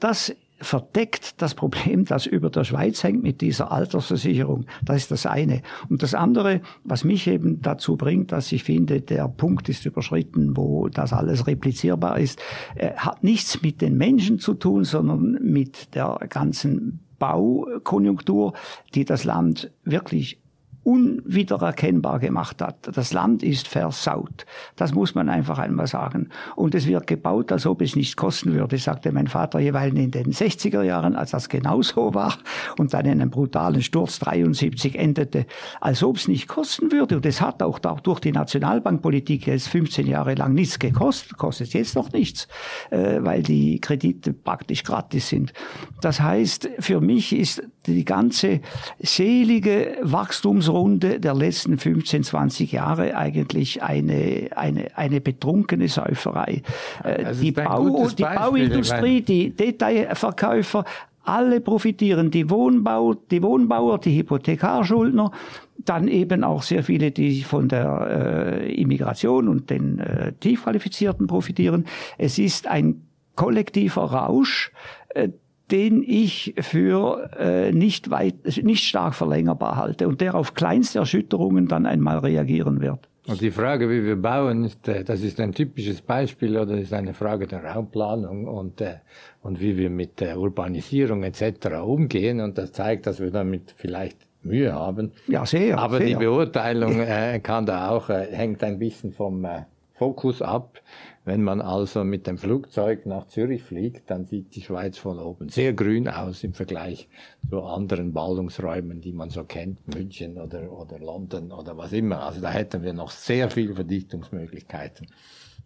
Das 0.00 0.34
verdeckt 0.60 1.40
das 1.40 1.54
Problem, 1.54 2.04
das 2.04 2.26
über 2.26 2.50
der 2.50 2.64
Schweiz 2.64 3.02
hängt 3.04 3.22
mit 3.22 3.40
dieser 3.40 3.70
Altersversicherung. 3.70 4.66
Das 4.84 4.96
ist 4.96 5.10
das 5.10 5.26
eine. 5.26 5.62
Und 5.88 6.02
das 6.02 6.14
andere, 6.14 6.60
was 6.84 7.04
mich 7.04 7.26
eben 7.26 7.62
dazu 7.62 7.96
bringt, 7.96 8.32
dass 8.32 8.50
ich 8.50 8.64
finde, 8.64 9.00
der 9.00 9.28
Punkt 9.28 9.68
ist 9.68 9.86
überschritten, 9.86 10.56
wo 10.56 10.88
das 10.88 11.12
alles 11.12 11.46
replizierbar 11.46 12.18
ist, 12.18 12.40
äh, 12.74 12.92
hat 12.96 13.22
nichts 13.22 13.62
mit 13.62 13.80
den 13.80 13.96
Menschen 13.96 14.38
zu 14.38 14.54
tun, 14.54 14.84
sondern 14.84 15.38
mit 15.42 15.94
der 15.94 16.18
ganzen 16.28 17.00
Baukonjunktur, 17.18 18.52
die 18.94 19.04
das 19.04 19.24
Land 19.24 19.70
wirklich 19.84 20.40
unwiedererkennbar 20.84 22.18
gemacht 22.18 22.62
hat. 22.62 22.96
Das 22.96 23.12
Land 23.12 23.42
ist 23.42 23.68
versaut. 23.68 24.46
Das 24.76 24.94
muss 24.94 25.14
man 25.14 25.28
einfach 25.28 25.58
einmal 25.58 25.86
sagen. 25.86 26.30
Und 26.56 26.74
es 26.74 26.86
wird 26.86 27.06
gebaut, 27.06 27.52
als 27.52 27.66
ob 27.66 27.82
es 27.82 27.94
nichts 27.96 28.16
kosten 28.16 28.54
würde, 28.54 28.78
sagte 28.78 29.12
mein 29.12 29.26
Vater 29.26 29.58
jeweils 29.58 29.94
in 29.94 30.10
den 30.10 30.32
60er 30.32 30.82
Jahren, 30.82 31.14
als 31.14 31.32
das 31.32 31.48
genauso 31.48 32.14
war 32.14 32.38
und 32.78 32.94
dann 32.94 33.06
in 33.06 33.20
einem 33.20 33.30
brutalen 33.30 33.82
Sturz 33.82 34.18
73 34.20 34.98
endete, 34.98 35.46
als 35.80 36.02
ob 36.02 36.16
es 36.16 36.28
nicht 36.28 36.48
kosten 36.48 36.90
würde. 36.90 37.16
Und 37.16 37.26
es 37.26 37.40
hat 37.40 37.62
auch 37.62 37.78
durch 37.78 38.20
die 38.20 38.32
Nationalbankpolitik 38.32 39.46
jetzt 39.46 39.68
15 39.68 40.06
Jahre 40.06 40.34
lang 40.34 40.54
nichts 40.54 40.78
gekostet, 40.78 41.36
kostet 41.36 41.74
jetzt 41.74 41.96
noch 41.96 42.12
nichts, 42.12 42.48
äh, 42.90 43.18
weil 43.20 43.42
die 43.42 43.80
Kredite 43.80 44.32
praktisch 44.32 44.84
gratis 44.84 45.28
sind. 45.28 45.52
Das 46.00 46.20
heißt, 46.20 46.70
für 46.78 47.00
mich 47.00 47.34
ist 47.34 47.62
die 47.94 48.04
ganze 48.04 48.60
selige 48.98 49.96
Wachstumsrunde 50.02 51.20
der 51.20 51.34
letzten 51.34 51.78
15, 51.78 52.24
20 52.24 52.72
Jahre 52.72 53.16
eigentlich 53.16 53.82
eine, 53.82 54.50
eine, 54.54 54.96
eine 54.96 55.20
betrunkene 55.20 55.88
Säuferei. 55.88 56.62
Äh, 57.04 57.34
die, 57.34 57.52
Bau, 57.52 58.08
die 58.08 58.22
Bauindustrie, 58.22 59.22
die 59.22 59.50
Detailverkäufer, 59.50 60.84
alle 61.28 61.60
profitieren, 61.60 62.30
die 62.30 62.48
Wohnbau, 62.48 63.14
die 63.14 63.42
Wohnbauer, 63.42 63.98
die 63.98 64.16
Hypothekarschuldner, 64.16 65.30
dann 65.76 66.08
eben 66.08 66.42
auch 66.42 66.62
sehr 66.62 66.82
viele, 66.82 67.10
die 67.10 67.42
von 67.42 67.68
der 67.68 68.62
äh, 68.62 68.74
Immigration 68.74 69.48
und 69.48 69.70
den 69.70 69.98
äh, 69.98 70.32
Tiefqualifizierten 70.40 71.26
profitieren. 71.26 71.84
Es 72.16 72.38
ist 72.38 72.66
ein 72.66 73.02
kollektiver 73.36 74.04
Rausch, 74.04 74.72
äh, 75.10 75.28
den 75.70 76.02
ich 76.02 76.54
für 76.58 77.30
äh, 77.38 77.72
nicht, 77.72 78.10
weit, 78.10 78.34
nicht 78.62 78.84
stark 78.84 79.14
verlängerbar 79.14 79.76
halte 79.76 80.08
und 80.08 80.20
der 80.20 80.34
auf 80.34 80.54
kleinste 80.54 80.98
Erschütterungen 81.00 81.68
dann 81.68 81.86
einmal 81.86 82.18
reagieren 82.18 82.80
wird. 82.80 83.08
Und 83.28 83.42
die 83.42 83.50
Frage, 83.50 83.90
wie 83.90 84.02
wir 84.04 84.16
bauen, 84.16 84.64
ist, 84.64 84.88
äh, 84.88 85.04
das 85.04 85.20
ist 85.20 85.38
ein 85.38 85.52
typisches 85.52 86.00
Beispiel 86.00 86.56
oder 86.56 86.78
ist 86.78 86.94
eine 86.94 87.12
Frage 87.12 87.46
der 87.46 87.62
Raumplanung 87.62 88.46
und, 88.46 88.80
äh, 88.80 88.94
und 89.42 89.60
wie 89.60 89.76
wir 89.76 89.90
mit 89.90 90.20
der 90.20 90.38
Urbanisierung 90.38 91.22
etc. 91.22 91.82
umgehen. 91.84 92.40
Und 92.40 92.56
das 92.56 92.72
zeigt, 92.72 93.06
dass 93.06 93.20
wir 93.20 93.30
damit 93.30 93.74
vielleicht 93.76 94.16
Mühe 94.42 94.72
haben. 94.72 95.12
Ja, 95.26 95.44
sehr. 95.44 95.78
Aber 95.78 95.98
sehr. 95.98 96.06
die 96.06 96.14
Beurteilung 96.14 97.00
äh, 97.00 97.38
kann 97.40 97.66
da 97.66 97.90
auch, 97.90 98.08
äh, 98.08 98.28
hängt 98.32 98.64
ein 98.64 98.78
bisschen 98.78 99.12
vom 99.12 99.44
äh, 99.44 99.64
Fokus 99.98 100.42
ab. 100.42 100.80
Wenn 101.24 101.42
man 101.42 101.60
also 101.60 102.04
mit 102.04 102.26
dem 102.26 102.38
Flugzeug 102.38 103.04
nach 103.04 103.26
Zürich 103.26 103.62
fliegt, 103.62 104.10
dann 104.10 104.24
sieht 104.24 104.54
die 104.54 104.62
Schweiz 104.62 104.96
von 104.96 105.18
oben 105.18 105.50
sehr 105.50 105.74
grün 105.74 106.08
aus 106.08 106.42
im 106.42 106.54
Vergleich 106.54 107.08
zu 107.50 107.62
anderen 107.62 108.14
Ballungsräumen, 108.14 109.00
die 109.00 109.12
man 109.12 109.28
so 109.28 109.44
kennt, 109.44 109.86
München 109.94 110.38
oder, 110.38 110.72
oder 110.72 110.98
London 110.98 111.52
oder 111.52 111.76
was 111.76 111.92
immer. 111.92 112.22
Also 112.22 112.40
da 112.40 112.50
hätten 112.50 112.82
wir 112.82 112.94
noch 112.94 113.10
sehr 113.10 113.50
viele 113.50 113.74
Verdichtungsmöglichkeiten. 113.74 115.08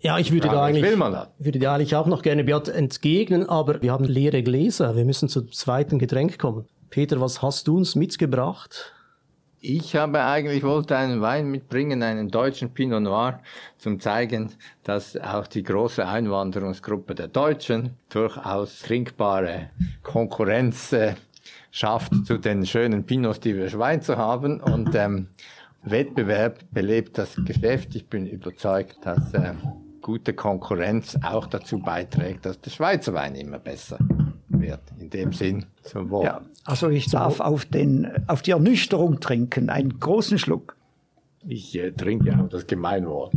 Ja, 0.01 0.19
ich 0.19 0.33
würde, 0.33 0.49
da 0.49 0.65
eigentlich, 0.65 0.99
würde 1.39 1.59
da 1.61 1.75
eigentlich 1.75 1.95
auch 1.95 2.09
noch 2.09 2.23
gerne 2.23 2.43
Beat 2.43 2.69
entgegnen, 2.69 3.49
aber 3.49 3.83
wir 3.83 3.93
haben 3.93 4.05
leere 4.05 4.43
Gläser. 4.43 4.97
Wir 4.97 5.05
müssen 5.05 5.29
zum 5.29 5.53
zweiten 5.53 6.01
Getränk 6.01 6.41
kommen. 6.41 6.67
Peter, 6.91 7.21
was 7.21 7.41
hast 7.41 7.69
du 7.69 7.77
uns 7.77 7.95
mitgebracht? 7.95 8.93
Ich 9.65 9.95
habe 9.95 10.25
eigentlich 10.25 10.65
wollte 10.65 10.97
einen 10.97 11.21
Wein 11.21 11.49
mitbringen, 11.49 12.03
einen 12.03 12.29
deutschen 12.33 12.75
Pinot 12.75 13.01
Noir, 13.01 13.39
zum 13.79 14.01
zeigen, 14.01 14.51
dass 14.83 15.17
auch 15.17 15.47
die 15.47 15.63
große 15.63 16.05
Einwanderungsgruppe 16.05 17.15
der 17.15 17.29
Deutschen 17.29 17.97
durchaus 18.09 18.81
trinkbare 18.81 19.71
Konkurrenz 20.03 20.93
äh, 20.93 21.15
schafft 21.71 22.13
zu 22.27 22.39
den 22.39 22.67
schönen 22.67 23.07
Pinots, 23.07 23.39
die 23.39 23.55
wir 23.55 23.69
Schweizer 23.69 24.17
haben. 24.17 24.61
Und 24.61 24.97
ähm, 24.97 25.29
Wettbewerb 25.85 26.59
belebt 26.73 27.17
das 27.17 27.37
Geschäft. 27.45 27.95
Ich 27.95 28.09
bin 28.09 28.27
überzeugt, 28.27 28.99
dass 29.05 29.33
äh, 29.33 29.55
gute 30.01 30.35
Konkurrenz 30.35 31.17
auch 31.23 31.47
dazu 31.47 31.79
beiträgt, 31.79 32.47
dass 32.47 32.61
der 32.61 32.71
Schweizer 32.71 33.15
Wein 33.15 33.37
immer 33.37 33.61
besser 33.61 33.99
wird. 34.63 34.81
In 34.99 35.11
dem 35.11 35.33
Sinn, 35.33 35.67
zum 35.83 36.11
Wohl. 36.11 36.25
Ja, 36.25 36.41
also 36.65 36.89
ich 36.89 37.11
darf 37.11 37.41
auf, 37.41 37.65
den, 37.65 38.09
auf 38.29 38.43
die 38.43 38.53
Ernüchterung 38.53 39.21
trinken, 39.21 39.69
einen 39.69 39.99
großen 39.99 40.39
Schluck. 40.39 40.77
Ich 41.47 41.77
äh, 41.77 41.93
trinke 41.93 42.39
auch 42.39 42.49
das 42.49 42.67
Gemeinwohl. 42.67 43.31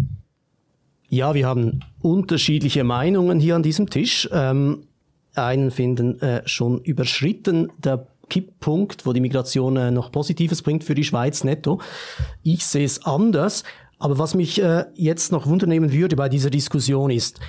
Ja, 1.09 1.33
wir 1.33 1.47
haben 1.47 1.81
unterschiedliche 2.01 2.83
Meinungen 2.83 3.39
hier 3.39 3.55
an 3.55 3.63
diesem 3.63 3.89
Tisch. 3.89 4.29
Ähm, 4.31 4.87
einen 5.35 5.71
finden 5.71 6.19
äh, 6.21 6.47
schon 6.47 6.79
überschritten. 6.81 7.71
Der 7.83 8.07
Kipppunkt, 8.29 9.05
wo 9.05 9.13
die 9.13 9.19
Migration 9.19 9.77
äh, 9.77 9.91
noch 9.91 10.11
Positives 10.11 10.61
bringt 10.61 10.83
für 10.83 10.95
die 10.95 11.03
Schweiz 11.03 11.43
netto. 11.43 11.79
Ich 12.43 12.65
sehe 12.65 12.85
es 12.85 13.05
anders. 13.05 13.63
Aber 13.97 14.17
was 14.17 14.35
mich 14.35 14.61
äh, 14.61 14.85
jetzt 14.95 15.31
noch 15.31 15.47
wundernehmen 15.47 15.91
würde 15.91 16.15
bei 16.15 16.27
dieser 16.27 16.49
Diskussion 16.49 17.11
ist, 17.11 17.39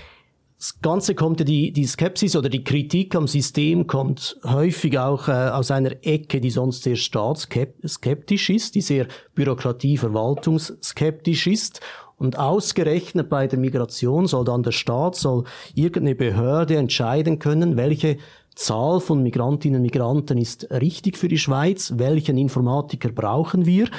das 0.59 0.81
Ganze 0.81 1.15
kommt 1.15 1.41
ja 1.41 1.45
die, 1.45 1.71
die 1.71 1.85
Skepsis 1.85 2.35
oder 2.35 2.49
die 2.49 2.65
Kritik 2.65 3.15
am 3.15 3.29
System 3.29 3.87
kommt 3.87 4.39
häufig 4.43 4.99
auch 4.99 5.29
äh, 5.29 5.33
aus 5.33 5.71
einer 5.71 5.93
Ecke, 6.03 6.41
die 6.41 6.49
sonst 6.49 6.83
sehr 6.83 6.97
staatsskeptisch 6.97 8.49
ist, 8.49 8.75
die 8.75 8.81
sehr 8.81 9.07
bürokratie-verwaltungsskeptisch 9.35 11.47
ist. 11.47 11.83
Und 12.17 12.39
ausgerechnet 12.39 13.29
bei 13.29 13.47
der 13.47 13.59
Migration 13.59 14.27
soll 14.27 14.47
dann 14.47 14.63
der 14.63 14.73
Staat, 14.73 15.17
soll 15.17 15.45
irgendeine 15.75 16.15
Behörde 16.15 16.77
entscheiden 16.77 17.39
können, 17.39 17.77
welche 17.77 18.17
Zahl 18.55 19.01
von 19.01 19.23
Migrantinnen 19.23 19.81
und 19.81 19.83
Migranten 19.83 20.39
ist 20.39 20.71
richtig 20.71 21.19
für 21.19 21.29
die 21.29 21.37
Schweiz, 21.37 21.93
welchen 21.99 22.39
Informatiker 22.39 23.11
brauchen 23.11 23.67
wir 23.67 23.91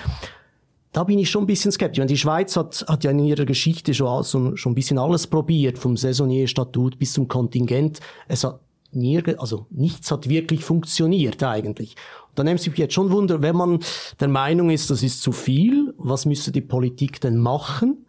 da 0.98 1.04
bin 1.04 1.20
ich 1.20 1.30
schon 1.30 1.44
ein 1.44 1.48
bisschen 1.48 1.72
skeptisch. 1.72 2.04
Die 2.08 2.18
Schweiz 2.18 2.58
hat, 2.58 2.84
hat 2.88 3.04
ja 3.04 3.12
in 3.12 3.20
ihrer 3.20 3.46
Geschichte 3.46 3.94
schon, 3.94 4.08
also, 4.08 4.56
schon 4.56 4.72
ein 4.72 4.76
bisschen 4.76 4.98
alles 4.98 5.28
probiert, 5.28 5.78
vom 5.78 5.96
Saisonierstatut 5.96 6.98
bis 6.98 7.14
zum 7.14 7.28
Kontingent. 7.28 8.00
Es 8.28 8.44
hat 8.44 8.62
nie, 8.94 9.22
also 9.38 9.68
nichts 9.70 10.10
hat 10.10 10.28
wirklich 10.28 10.64
funktioniert 10.64 11.44
eigentlich. 11.44 11.96
Da 12.34 12.44
nimmt 12.44 12.62
sich 12.62 12.76
jetzt 12.78 12.96
schon 12.96 13.12
Wunder, 13.12 13.44
wenn 13.44 13.56
man 13.56 13.80
der 14.20 14.28
Meinung 14.28 14.72
ist, 14.72 14.90
das 14.90 15.04
ist 15.04 15.22
zu 15.22 15.34
viel, 15.34 15.94
was 16.00 16.26
müsste 16.26 16.52
die 16.52 16.62
Politik 16.62 17.22
denn 17.22 17.38
machen? 17.38 18.08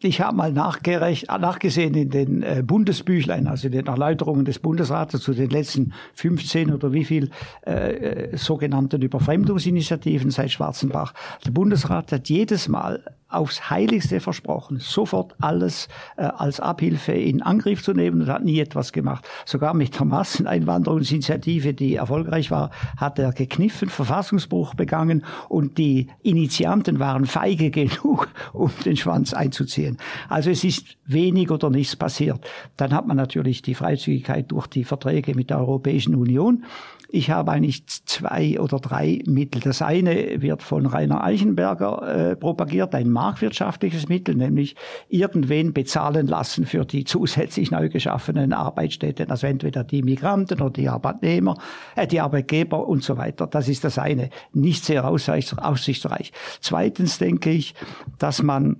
Ich 0.00 0.20
habe 0.20 0.36
mal 0.36 0.52
nachgesehen 0.52 1.94
in 1.94 2.10
den 2.10 2.42
äh, 2.42 2.62
Bundesbüchlein, 2.64 3.46
also 3.46 3.68
in 3.68 3.72
den 3.72 3.86
Erläuterungen 3.86 4.44
des 4.44 4.58
Bundesrates 4.58 5.22
zu 5.22 5.32
den 5.32 5.48
letzten 5.48 5.94
15 6.14 6.70
oder 6.70 6.92
wie 6.92 7.04
viel 7.04 7.30
äh, 7.66 7.72
äh, 7.72 8.36
sogenannten 8.36 9.00
Überfremdungsinitiativen 9.00 10.30
seit 10.30 10.50
Schwarzenbach. 10.50 11.14
Der 11.46 11.50
Bundesrat 11.50 12.12
hat 12.12 12.28
jedes 12.28 12.68
Mal 12.68 13.02
aufs 13.36 13.70
Heiligste 13.70 14.20
versprochen, 14.20 14.78
sofort 14.80 15.34
alles 15.40 15.88
äh, 16.16 16.22
als 16.22 16.60
Abhilfe 16.60 17.12
in 17.12 17.42
Angriff 17.42 17.82
zu 17.82 17.92
nehmen 17.92 18.22
und 18.22 18.28
hat 18.28 18.44
nie 18.44 18.60
etwas 18.60 18.92
gemacht. 18.92 19.26
Sogar 19.44 19.74
mit 19.74 19.98
der 19.98 20.06
Masseneinwanderungsinitiative, 20.06 21.74
die 21.74 21.96
erfolgreich 21.96 22.50
war, 22.50 22.70
hat 22.96 23.18
er 23.18 23.32
gekniffen, 23.32 23.88
Verfassungsbruch 23.88 24.74
begangen 24.74 25.24
und 25.48 25.78
die 25.78 26.08
Initianten 26.22 26.98
waren 26.98 27.26
feige 27.26 27.70
genug, 27.76 28.28
um 28.52 28.70
den 28.84 28.96
Schwanz 28.96 29.34
einzuziehen. 29.34 29.98
Also 30.28 30.50
es 30.50 30.64
ist 30.64 30.96
wenig 31.04 31.50
oder 31.50 31.70
nichts 31.70 31.96
passiert. 31.96 32.40
Dann 32.76 32.92
hat 32.92 33.06
man 33.06 33.16
natürlich 33.16 33.62
die 33.62 33.74
Freizügigkeit 33.74 34.50
durch 34.50 34.66
die 34.66 34.84
Verträge 34.84 35.34
mit 35.34 35.50
der 35.50 35.58
Europäischen 35.58 36.14
Union. 36.14 36.64
Ich 37.08 37.30
habe 37.30 37.52
eigentlich 37.52 37.86
zwei 37.86 38.58
oder 38.58 38.78
drei 38.78 39.20
Mittel. 39.26 39.60
Das 39.60 39.82
eine 39.82 40.42
wird 40.42 40.62
von 40.62 40.86
Rainer 40.86 41.22
Eichenberger 41.22 42.30
äh, 42.30 42.36
propagiert, 42.36 42.94
ein 42.94 43.10
marktwirtschaftliches 43.10 44.08
Mittel, 44.08 44.34
nämlich 44.34 44.74
irgendwen 45.08 45.72
bezahlen 45.72 46.26
lassen 46.26 46.66
für 46.66 46.84
die 46.84 47.04
zusätzlich 47.04 47.70
neu 47.70 47.88
geschaffenen 47.88 48.52
Arbeitsstätten, 48.52 49.30
also 49.30 49.46
entweder 49.46 49.84
die 49.84 50.02
Migranten 50.02 50.60
oder 50.60 50.70
die 50.70 50.88
Arbeitnehmer, 50.88 51.56
äh, 51.94 52.06
die 52.06 52.20
Arbeitgeber 52.20 52.86
und 52.86 53.02
so 53.02 53.16
weiter. 53.16 53.46
Das 53.46 53.68
ist 53.68 53.84
das 53.84 53.98
eine. 53.98 54.30
Nicht 54.52 54.84
sehr 54.84 55.04
aussichtsreich. 55.06 56.32
Zweitens 56.60 57.18
denke 57.18 57.50
ich, 57.50 57.74
dass 58.18 58.42
man 58.42 58.76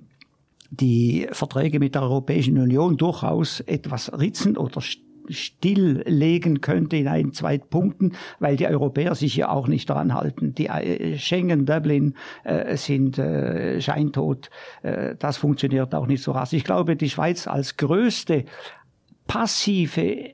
die 0.69 1.27
Verträge 1.31 1.79
mit 1.79 1.95
der 1.95 2.03
Europäischen 2.03 2.57
Union 2.57 2.97
durchaus 2.97 3.61
etwas 3.61 4.11
ritzen 4.17 4.57
oder 4.57 4.81
stilllegen 5.29 6.61
könnte 6.61 6.97
in 6.97 7.07
ein, 7.07 7.33
zwei 7.33 7.57
Punkten, 7.57 8.13
weil 8.39 8.55
die 8.55 8.67
Europäer 8.67 9.15
sich 9.15 9.35
ja 9.35 9.49
auch 9.49 9.67
nicht 9.67 9.89
daran 9.89 10.13
halten. 10.13 10.53
Die 10.55 10.67
äh, 10.67 11.17
Schengen, 11.17 11.65
Dublin 11.65 12.15
äh, 12.43 12.75
sind 12.77 13.17
äh, 13.17 13.79
scheintot. 13.81 14.49
Äh, 14.83 15.15
das 15.17 15.37
funktioniert 15.37 15.93
auch 15.95 16.07
nicht 16.07 16.23
so 16.23 16.31
rasch. 16.31 16.53
Ich 16.53 16.63
glaube, 16.63 16.95
die 16.95 17.09
Schweiz 17.09 17.47
als 17.47 17.77
größte 17.77 18.45
passive 19.27 20.01
äh, 20.01 20.33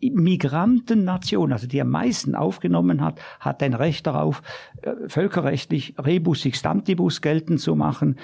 Migrantennation, 0.00 1.52
also 1.52 1.66
die 1.66 1.80
am 1.80 1.88
meisten 1.88 2.34
aufgenommen 2.34 3.00
hat, 3.00 3.20
hat 3.40 3.62
ein 3.62 3.74
Recht 3.74 4.06
darauf, 4.06 4.42
äh, 4.82 4.92
völkerrechtlich 5.06 5.94
Rebus 5.98 6.42
Sixtantibus 6.42 7.20
geltend 7.20 7.60
zu 7.60 7.76
machen. 7.76 8.18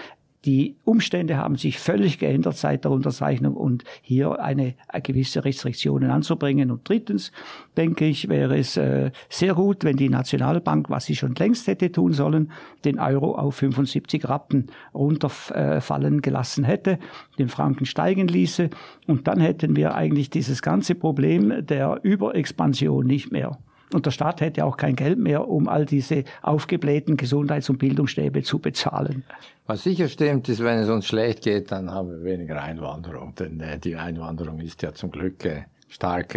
Die 0.45 0.77
Umstände 0.85 1.37
haben 1.37 1.57
sich 1.57 1.81
völlig 1.81 2.19
geändert 2.19 2.57
seit 2.57 2.85
der 2.85 2.93
Unterzeichnung 2.93 3.55
und 3.55 3.83
hier 4.03 4.41
eine, 4.41 4.75
eine 4.87 5.03
gewisse 5.03 5.45
Restriktionen 5.45 6.11
anzubringen. 6.11 6.71
Und 6.71 6.89
drittens, 6.89 7.33
denke 7.77 8.05
ich, 8.05 8.29
wäre 8.29 8.57
es 8.57 8.77
äh, 8.77 9.11
sehr 9.29 9.55
gut, 9.55 9.83
wenn 9.83 9.97
die 9.97 10.09
Nationalbank, 10.09 10.91
was 10.91 11.07
sie 11.07 11.17
schon 11.17 11.35
längst 11.35 11.67
hätte 11.67 11.91
tun 11.91 12.13
sollen, 12.13 12.53
den 12.85 13.01
Euro 13.01 13.35
auf 13.35 13.57
75 13.57 14.29
Rappen 14.29 14.69
runterfallen 14.95 16.23
gelassen 16.23 16.63
hätte, 16.63 17.01
den 17.39 17.49
Franken 17.49 17.85
steigen 17.85 18.29
ließe. 18.29 18.71
Und 19.09 19.27
dann 19.27 19.41
hätten 19.41 19.75
wir 19.75 19.97
eigentlich 19.97 20.31
dieses 20.31 20.63
ganze 20.63 20.95
Problem 20.95 21.67
der 21.67 21.99
Überexpansion 22.05 23.05
nicht 23.07 23.33
mehr. 23.33 23.59
Und 23.93 24.07
der 24.07 24.11
Staat 24.11 24.41
hätte 24.41 24.65
auch 24.65 24.77
kein 24.77 24.97
Geld 24.97 25.19
mehr, 25.19 25.49
um 25.49 25.69
all 25.69 25.87
diese 25.87 26.25
aufgeblähten 26.43 27.17
Gesundheits- 27.17 27.71
und 27.71 27.79
Bildungsstäbe 27.79 28.43
zu 28.43 28.59
bezahlen. 28.59 29.25
Was 29.67 29.83
sicher 29.83 30.09
stimmt, 30.09 30.49
ist, 30.49 30.63
wenn 30.63 30.79
es 30.79 30.89
uns 30.89 31.07
schlecht 31.07 31.43
geht, 31.43 31.73
dann 31.73 31.91
haben 31.91 32.11
wir 32.11 32.25
weniger 32.25 32.63
Einwanderung. 32.63 33.35
Denn 33.35 33.61
äh, 33.61 33.79
die 33.79 33.97
Einwanderung 33.97 34.61
ist 34.61 34.83
ja 34.83 34.93
zum 34.93 35.11
Glück 35.11 35.45
stark 35.89 36.37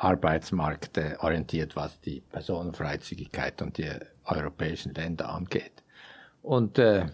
arbeitsmarktorientiert, 0.00 1.76
was 1.76 2.00
die 2.00 2.20
Personenfreizügigkeit 2.20 3.60
und 3.60 3.76
die 3.76 3.88
europäischen 4.24 4.94
Länder 4.94 5.28
angeht. 5.28 5.82
Und 6.42 6.78
äh, 6.78 7.06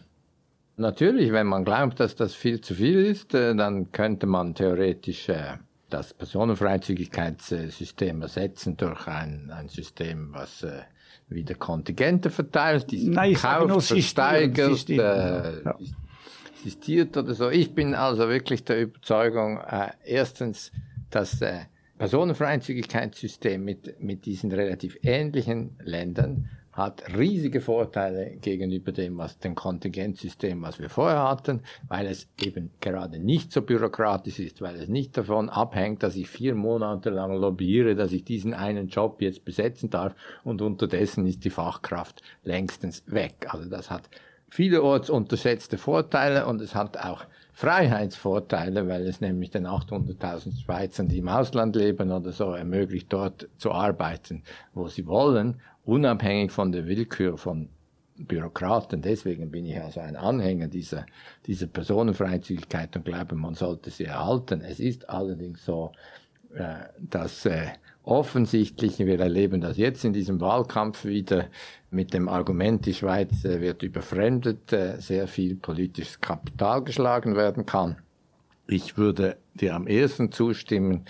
natürlich, 0.77 1.33
wenn 1.33 1.49
man 1.49 1.64
glaubt, 1.64 1.99
dass 1.99 2.14
das 2.14 2.35
viel 2.35 2.61
zu 2.61 2.75
viel 2.75 3.05
ist, 3.05 3.35
äh, 3.35 3.55
dann 3.57 3.90
könnte 3.90 4.27
man 4.27 4.55
theoretisch 4.55 5.29
äh, 5.29 5.55
das 5.90 6.14
Personenfreizügigkeitssystem 6.14 8.22
ersetzen 8.22 8.77
durch 8.77 9.07
ein, 9.07 9.51
ein 9.51 9.68
System, 9.68 10.33
was 10.33 10.62
äh, 10.62 10.83
wieder 11.29 11.55
Kontingente 11.55 12.31
verteilt, 12.31 12.90
die 12.90 13.09
Nein, 13.09 13.35
kauft, 13.35 13.88
versteigert, 13.88 14.88
äh, 14.90 15.64
ja. 15.64 15.77
assistiert 16.55 17.16
oder 17.16 17.35
so. 17.35 17.51
Ich 17.51 17.75
bin 17.75 17.94
also 17.94 18.29
wirklich 18.29 18.64
der 18.64 18.83
Überzeugung, 18.83 19.59
äh, 19.59 19.90
erstens, 20.05 20.70
dass 21.11 21.40
äh, 21.42 21.61
Personenfreizügigkeitssystem 21.99 23.64
mit, 23.64 24.01
mit 24.01 24.27
diesen 24.27 24.53
relativ 24.53 24.99
ähnlichen 25.03 25.77
Ländern 25.83 26.49
hat 26.77 27.03
riesige 27.17 27.62
Vorteile 27.62 28.37
gegenüber 28.37 28.93
dem, 28.93 29.17
was 29.17 29.39
dem 29.39 29.55
Kontingentsystem, 29.55 30.61
was 30.61 30.79
wir 30.79 30.91
vorher 30.91 31.23
hatten, 31.23 31.62
weil 31.89 32.07
es 32.07 32.29
eben 32.39 32.71
gerade 32.81 33.19
nicht 33.19 33.51
so 33.51 33.62
bürokratisch 33.62 34.39
ist, 34.39 34.61
weil 34.61 34.77
es 34.77 34.89
nicht 34.89 35.17
davon 35.17 35.49
abhängt, 35.49 36.03
dass 36.03 36.17
ich 36.17 36.29
vier 36.29 36.55
Monate 36.55 37.09
lang 37.09 37.35
lobbyiere, 37.35 37.95
dass 37.95 38.12
ich 38.12 38.25
diesen 38.25 38.53
einen 38.53 38.89
Job 38.89 39.23
jetzt 39.23 39.45
besetzen 39.47 39.89
darf 39.89 40.15
und 40.45 40.61
unterdessen 40.61 41.27
ist 41.27 41.45
die 41.45 41.51
Fachkraft 41.51 42.23
längstens 42.45 43.03
weg. 43.07 43.47
Also 43.49 43.71
das 43.71 43.91
hat 43.91 44.11
vielerorts 44.51 45.09
unterschätzte 45.09 45.79
Vorteile 45.79 46.47
und 46.47 46.61
es 46.61 46.75
hat 46.75 46.99
auch 46.99 47.25
Freiheitsvorteile, 47.53 48.87
weil 48.87 49.07
es 49.07 49.23
nämlich 49.23 49.49
den 49.49 49.67
800.000 49.67 50.62
Schweizern, 50.62 51.09
die 51.09 51.19
im 51.19 51.29
Ausland 51.29 51.75
leben 51.75 52.12
oder 52.12 52.33
so, 52.33 52.53
ermöglicht, 52.53 53.11
dort 53.11 53.49
zu 53.57 53.73
arbeiten, 53.73 54.43
wo 54.75 54.89
sie 54.89 55.07
wollen 55.07 55.59
unabhängig 55.87 56.51
von 56.53 56.72
der 56.72 56.87
Willkür 56.87 57.38
von 57.38 57.68
Bürokraten. 58.18 59.03
Deswegen 59.03 59.51
bin 59.51 59.66
ich 59.66 59.81
also 59.81 60.01
ein 60.01 60.16
Anhänger 60.16 60.68
dieser, 60.68 61.07
dieser 61.46 61.66
Personenfreizügigkeit 61.66 62.94
und 62.96 63.05
glaube, 63.05 63.35
man 63.35 63.55
sollte 63.55 63.90
sie 63.90 64.05
erhalten. 64.05 64.61
Es 64.62 64.81
ist 64.81 65.09
allerdings 65.09 65.64
so, 65.64 65.92
äh, 66.55 66.77
dass 66.99 67.46
äh, 67.46 67.68
offensichtlich, 68.05 68.99
wir 68.99 69.20
erleben 69.20 69.61
das 69.61 69.77
jetzt 69.77 70.05
in 70.05 70.12
diesem 70.12 70.40
Wahlkampf 70.40 71.05
wieder 71.05 71.46
mit 71.90 72.14
dem 72.14 72.29
Argument, 72.29 72.87
die 72.87 72.94
Schweiz 72.94 73.44
äh, 73.44 73.61
wird 73.61 73.83
überfremdet, 73.83 74.75
sehr 74.99 75.29
viel 75.29 75.57
politisches 75.57 76.20
Kapital 76.20 76.83
geschlagen 76.83 77.37
werden 77.37 77.67
kann. 77.67 77.96
Ich 78.69 78.96
würde 78.96 79.37
dir 79.54 79.75
am 79.75 79.87
ersten 79.87 80.33
zustimmen, 80.33 81.04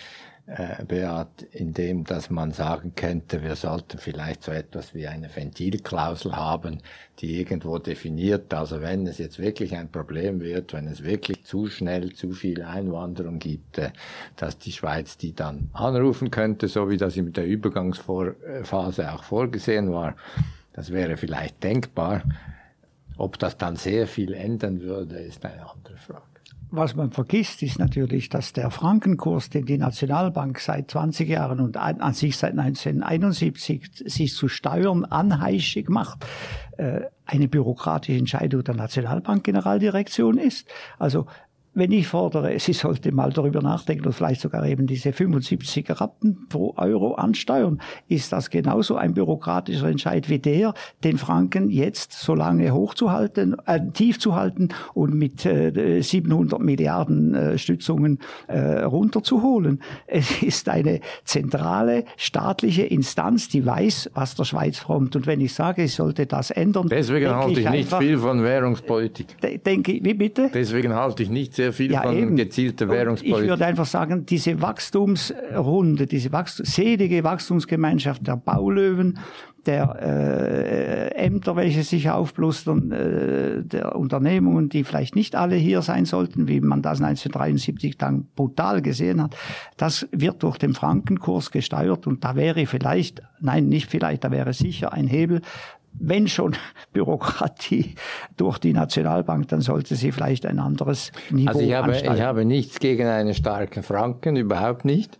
äh, 0.47 0.84
Beat, 0.84 1.42
in 1.51 1.72
dem, 1.72 2.05
dass 2.05 2.30
man 2.30 2.53
sagen 2.53 2.92
könnte, 2.94 3.42
wir 3.42 3.57
sollten 3.57 3.99
vielleicht 3.99 4.44
so 4.44 4.53
etwas 4.53 4.94
wie 4.94 5.07
eine 5.09 5.34
Ventilklausel 5.34 6.36
haben, 6.36 6.78
die 7.18 7.40
irgendwo 7.40 7.78
definiert, 7.78 8.55
also 8.55 8.80
wenn 8.80 9.07
es 9.07 9.18
jetzt 9.18 9.38
wirklich 9.38 9.74
ein 9.74 9.90
Problem 9.90 10.40
wird, 10.40 10.72
wenn 10.72 10.86
es 10.86 11.03
wirklich 11.03 11.44
zu 11.44 11.66
schnell 11.66 12.12
zu 12.12 12.30
viel 12.30 12.62
Einwanderung 12.62 13.38
gibt, 13.40 13.78
äh, 13.78 13.90
dass 14.36 14.59
die 14.59 14.72
Schweiz 14.72 15.16
die 15.16 15.34
dann 15.34 15.70
anrufen 15.72 16.30
könnte, 16.30 16.68
so 16.68 16.88
wie 16.88 16.97
das 16.97 17.16
in 17.16 17.32
der 17.32 17.47
Übergangsphase 17.47 19.12
auch 19.12 19.24
vorgesehen 19.24 19.90
war. 19.90 20.14
Das 20.72 20.92
wäre 20.92 21.16
vielleicht 21.16 21.62
denkbar. 21.64 22.22
Ob 23.16 23.38
das 23.38 23.57
dann 23.57 23.76
sehr 23.76 24.07
viel 24.07 24.34
ändern 24.34 24.80
würde, 24.80 25.16
ist 25.16 25.44
eine 25.44 25.68
andere 25.70 25.97
Frage. 25.97 26.36
Was 26.77 26.95
man 26.95 27.11
vergisst, 27.11 27.62
ist 27.62 27.79
natürlich, 27.79 28.29
dass 28.29 28.53
der 28.53 28.70
Frankenkurs, 28.70 29.51
den 29.51 29.66
die 29.66 29.79
Nationalbank 29.79 30.59
seit 30.61 30.91
20 30.91 31.29
Jahren 31.29 31.61
und 31.61 31.77
an 31.77 32.14
sich 32.14 32.37
seit 32.37 32.59
1971 32.59 33.91
sich 34.05 34.35
zu 34.35 34.49
Steuern 34.49 35.05
anheischig 35.05 35.89
macht, 35.89 36.27
äh, 36.77 37.03
eine 37.24 37.49
bürokratische 37.49 38.18
Entscheidung 38.18 38.62
der 38.62 38.74
Nationalbank-Generaldirektion 38.74 40.39
ist. 40.39 40.68
Also 40.99 41.27
wenn 41.77 41.93
ich 41.93 42.09
fordere, 42.09 42.59
sie 42.59 42.72
sollte 42.72 43.12
mal 43.12 43.31
darüber 43.33 43.61
nachdenken 43.61 44.07
und 44.07 44.14
vielleicht 44.14 44.41
sogar 44.41 44.66
eben 44.66 44.87
diese 44.87 45.12
75 45.12 46.01
Rappen 46.01 46.49
pro 46.49 46.72
Euro 46.79 47.14
ansteuern, 47.14 47.81
ist 48.09 48.33
das 48.33 48.49
genauso 48.49 48.97
ein 48.97 49.12
bürokratischer 49.12 49.89
Entscheid 49.89 50.31
wie 50.31 50.39
der, 50.39 50.72
den 51.05 51.18
Franken 51.18 51.68
jetzt 51.68 52.12
so 52.14 52.35
lange 52.35 52.72
hochzuhalten, 52.72 53.57
äh, 53.66 53.81
tief 53.93 54.18
zu 54.18 54.35
halten 54.35 54.70
und 54.95 55.14
mit 55.14 55.45
äh, 55.45 56.01
700 56.01 56.61
Milliarden 56.61 57.35
äh, 57.35 57.59
Stützungen 57.59 58.20
äh, 58.49 58.83
runterzuholen. 58.83 59.83
Es 60.07 60.43
ist 60.43 60.70
eine 60.70 61.01
zentrale 61.24 62.05
staatliche 62.16 62.85
Instanz, 62.85 63.51
die 63.51 63.66
weiß, 63.66 64.12
was 64.14 64.35
der 64.35 64.45
Schweiz 64.45 64.79
frommt. 64.79 65.14
Und 65.14 65.27
wenn 65.27 65.43
ich 65.43 65.53
sage, 65.53 65.85
ich 65.85 65.95
sollte 65.95 66.24
das 66.24 66.51
ändern, 66.51 66.89
deswegen 66.89 67.35
halte 67.35 67.61
ich, 67.61 67.66
ich 67.66 67.70
nicht 67.70 67.95
viel 67.95 68.16
von 68.16 68.43
Währungspolitik. 68.43 69.37
Denke, 69.62 70.01
wie 70.03 70.14
bitte? 70.14 70.51
Deswegen 70.55 70.95
halte 70.95 71.22
ich 71.22 71.29
nicht 71.29 71.55
sehr 71.55 71.65
sehr 71.66 71.72
viel 71.72 71.92
ja, 71.92 72.02
von 72.02 72.16
eben. 72.16 72.36
gezielter 72.36 72.88
Währungspolitik. 72.88 73.42
Ich 73.42 73.48
würde 73.48 73.66
einfach 73.66 73.86
sagen, 73.86 74.26
diese 74.26 74.60
Wachstumsrunde, 74.62 76.06
diese 76.06 76.32
Wachstum, 76.32 76.66
selige 76.66 77.24
Wachstumsgemeinschaft 77.24 78.26
der 78.26 78.36
Baulöwen, 78.36 79.18
der 79.64 79.96
äh, 80.00 81.08
Ämter, 81.16 81.56
welche 81.56 81.82
sich 81.82 82.08
aufblustern, 82.08 82.92
äh, 82.92 83.64
der 83.64 83.96
Unternehmungen, 83.96 84.68
die 84.68 84.84
vielleicht 84.84 85.16
nicht 85.16 85.34
alle 85.34 85.56
hier 85.56 85.82
sein 85.82 86.04
sollten, 86.04 86.46
wie 86.46 86.60
man 86.60 86.82
das 86.82 87.00
1973 87.00 87.98
dann 87.98 88.28
brutal 88.36 88.80
gesehen 88.80 89.20
hat, 89.20 89.36
das 89.76 90.06
wird 90.12 90.44
durch 90.44 90.58
den 90.58 90.74
Frankenkurs 90.74 91.50
gesteuert 91.50 92.06
und 92.06 92.22
da 92.24 92.36
wäre 92.36 92.66
vielleicht, 92.66 93.22
nein, 93.40 93.68
nicht 93.68 93.90
vielleicht, 93.90 94.22
da 94.22 94.30
wäre 94.30 94.52
sicher 94.52 94.92
ein 94.92 95.08
Hebel, 95.08 95.40
wenn 95.99 96.28
schon 96.28 96.57
Bürokratie 96.92 97.94
durch 98.36 98.59
die 98.59 98.72
Nationalbank, 98.72 99.49
dann 99.49 99.61
sollte 99.61 99.97
sie 99.97 100.12
vielleicht 100.12 100.47
ein 100.47 100.59
anderes 100.59 101.12
Niveau 101.30 101.49
Also 101.49 101.61
ich 101.61 101.74
habe, 101.74 101.97
ich 101.97 102.20
habe 102.20 102.44
nichts 102.44 102.78
gegen 102.78 103.07
einen 103.07 103.34
starken 103.34 103.82
Franken, 103.82 104.36
überhaupt 104.36 104.84
nicht. 104.84 105.18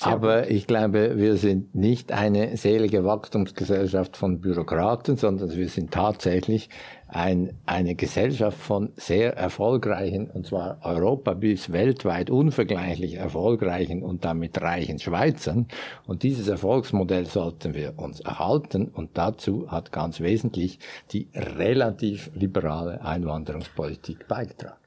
Aber 0.00 0.50
ich 0.50 0.66
glaube, 0.66 1.16
wir 1.16 1.36
sind 1.36 1.74
nicht 1.74 2.10
eine 2.10 2.56
selige 2.56 3.04
Wachstumsgesellschaft 3.04 4.16
von 4.16 4.40
Bürokraten, 4.40 5.16
sondern 5.16 5.54
wir 5.54 5.68
sind 5.68 5.92
tatsächlich 5.92 6.68
ein, 7.06 7.56
eine 7.64 7.94
Gesellschaft 7.94 8.58
von 8.58 8.92
sehr 8.96 9.36
erfolgreichen, 9.36 10.30
und 10.30 10.46
zwar 10.46 10.78
Europa 10.82 11.34
bis 11.34 11.70
weltweit 11.70 12.28
unvergleichlich 12.28 13.14
erfolgreichen 13.14 14.02
und 14.02 14.24
damit 14.24 14.60
reichen 14.60 14.98
Schweizern. 14.98 15.68
Und 16.06 16.24
dieses 16.24 16.48
Erfolgsmodell 16.48 17.26
sollten 17.26 17.74
wir 17.74 17.94
uns 17.96 18.20
erhalten. 18.20 18.88
Und 18.88 19.10
dazu 19.14 19.70
hat 19.70 19.92
ganz 19.92 20.20
wesentlich 20.20 20.80
die 21.12 21.28
relativ 21.34 22.30
liberale 22.34 23.00
Einwanderungspolitik 23.04 24.26
beigetragen. 24.26 24.83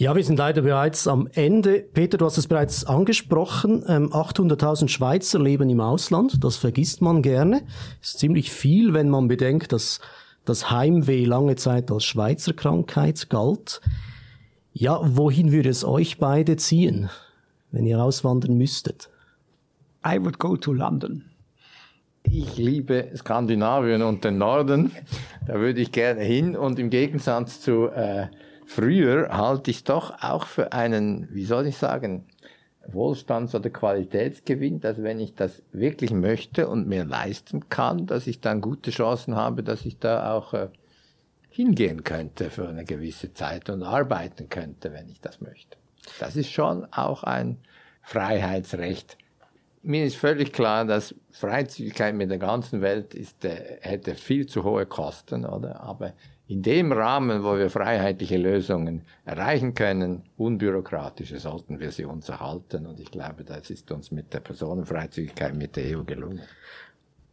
Ja, 0.00 0.16
wir 0.16 0.24
sind 0.24 0.38
leider 0.38 0.62
bereits 0.62 1.06
am 1.06 1.28
Ende. 1.34 1.80
Peter, 1.92 2.16
du 2.16 2.24
hast 2.24 2.38
es 2.38 2.46
bereits 2.46 2.86
angesprochen. 2.86 3.84
800.000 3.84 4.80
ähm, 4.80 4.88
Schweizer 4.88 5.38
leben 5.38 5.68
im 5.68 5.82
Ausland. 5.82 6.42
Das 6.42 6.56
vergisst 6.56 7.02
man 7.02 7.20
gerne. 7.20 7.64
Ist 8.00 8.18
ziemlich 8.18 8.50
viel, 8.50 8.94
wenn 8.94 9.10
man 9.10 9.28
bedenkt, 9.28 9.72
dass 9.72 10.00
das 10.46 10.70
Heimweh 10.70 11.26
lange 11.26 11.56
Zeit 11.56 11.90
als 11.90 12.04
Schweizer 12.04 12.54
Krankheit 12.54 13.28
galt. 13.28 13.82
Ja, 14.72 15.02
wohin 15.02 15.52
würde 15.52 15.68
es 15.68 15.84
euch 15.84 16.16
beide 16.16 16.56
ziehen, 16.56 17.10
wenn 17.70 17.84
ihr 17.84 18.02
auswandern 18.02 18.56
müsstet? 18.56 19.10
I 20.02 20.18
would 20.18 20.38
go 20.38 20.56
to 20.56 20.72
London. 20.72 21.26
Ich 22.22 22.56
liebe 22.56 23.10
Skandinavien 23.14 24.00
und 24.00 24.24
den 24.24 24.38
Norden. 24.38 24.92
Da 25.46 25.60
würde 25.60 25.82
ich 25.82 25.92
gerne 25.92 26.22
hin 26.22 26.56
und 26.56 26.78
im 26.78 26.88
Gegensatz 26.88 27.60
zu 27.60 27.88
äh, 27.88 28.28
früher 28.70 29.36
halte 29.36 29.72
ich 29.72 29.78
es 29.78 29.84
doch 29.84 30.22
auch 30.22 30.46
für 30.46 30.72
einen, 30.72 31.28
wie 31.34 31.44
soll 31.44 31.66
ich 31.66 31.76
sagen, 31.76 32.24
Wohlstands- 32.86 33.54
oder 33.54 33.68
Qualitätsgewinn, 33.68 34.80
dass 34.80 35.02
wenn 35.02 35.18
ich 35.18 35.34
das 35.34 35.62
wirklich 35.72 36.12
möchte 36.12 36.68
und 36.68 36.86
mir 36.86 37.04
leisten 37.04 37.68
kann, 37.68 38.06
dass 38.06 38.28
ich 38.28 38.40
dann 38.40 38.60
gute 38.60 38.92
Chancen 38.92 39.34
habe, 39.34 39.64
dass 39.64 39.84
ich 39.84 39.98
da 39.98 40.32
auch 40.32 40.54
äh, 40.54 40.68
hingehen 41.48 42.04
könnte 42.04 42.48
für 42.48 42.68
eine 42.68 42.84
gewisse 42.84 43.34
Zeit 43.34 43.68
und 43.70 43.82
arbeiten 43.82 44.48
könnte, 44.48 44.92
wenn 44.92 45.08
ich 45.08 45.20
das 45.20 45.40
möchte. 45.40 45.76
Das 46.20 46.36
ist 46.36 46.50
schon 46.50 46.86
auch 46.92 47.24
ein 47.24 47.58
Freiheitsrecht. 48.02 49.18
Mir 49.82 50.04
ist 50.04 50.16
völlig 50.16 50.52
klar, 50.52 50.84
dass 50.84 51.14
Freizügigkeit 51.32 52.14
mit 52.14 52.30
der 52.30 52.38
ganzen 52.38 52.82
Welt 52.82 53.14
ist, 53.14 53.44
äh, 53.44 53.78
hätte 53.80 54.14
viel 54.14 54.46
zu 54.46 54.62
hohe 54.62 54.86
Kosten, 54.86 55.44
oder? 55.44 55.80
Aber 55.80 56.12
in 56.50 56.62
dem 56.62 56.90
Rahmen, 56.90 57.44
wo 57.44 57.56
wir 57.56 57.70
freiheitliche 57.70 58.36
Lösungen 58.36 59.02
erreichen 59.24 59.72
können, 59.74 60.24
unbürokratische, 60.36 61.38
sollten 61.38 61.78
wir 61.78 61.92
sie 61.92 62.04
uns 62.04 62.28
erhalten. 62.28 62.86
Und 62.86 62.98
ich 62.98 63.12
glaube, 63.12 63.44
das 63.44 63.70
ist 63.70 63.92
uns 63.92 64.10
mit 64.10 64.34
der 64.34 64.40
Personenfreizügigkeit 64.40 65.54
mit 65.54 65.76
der 65.76 65.96
EU 65.96 66.02
gelungen. 66.02 66.40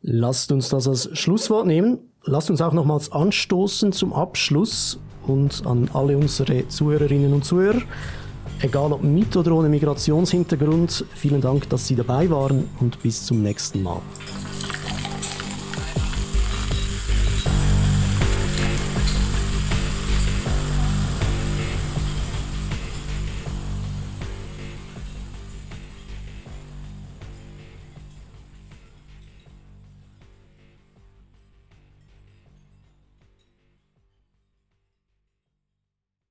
Lasst 0.04 0.52
uns 0.52 0.70
das 0.70 0.88
als 0.88 1.10
Schlusswort 1.18 1.66
nehmen. 1.66 1.98
Lasst 2.26 2.52
uns 2.52 2.62
auch 2.62 2.74
nochmals 2.74 3.12
anstoßen 3.12 3.92
zum 3.92 4.14
Abschluss 4.14 5.00
und 5.26 5.66
an 5.66 5.90
alle 5.94 6.16
unsere 6.16 6.68
Zuhörerinnen 6.68 7.34
und 7.34 7.44
Zuhörer. 7.44 7.82
Egal 8.62 8.94
ob 8.94 9.02
mit 9.02 9.36
oder 9.36 9.52
ohne 9.54 9.70
Migrationshintergrund, 9.70 11.06
vielen 11.16 11.42
Dank, 11.42 11.68
dass 11.70 11.88
Sie 11.88 11.96
dabei 11.96 12.30
waren 12.30 12.70
und 12.80 13.02
bis 13.02 13.26
zum 13.26 13.42
nächsten 13.42 13.82
Mal. 13.82 14.02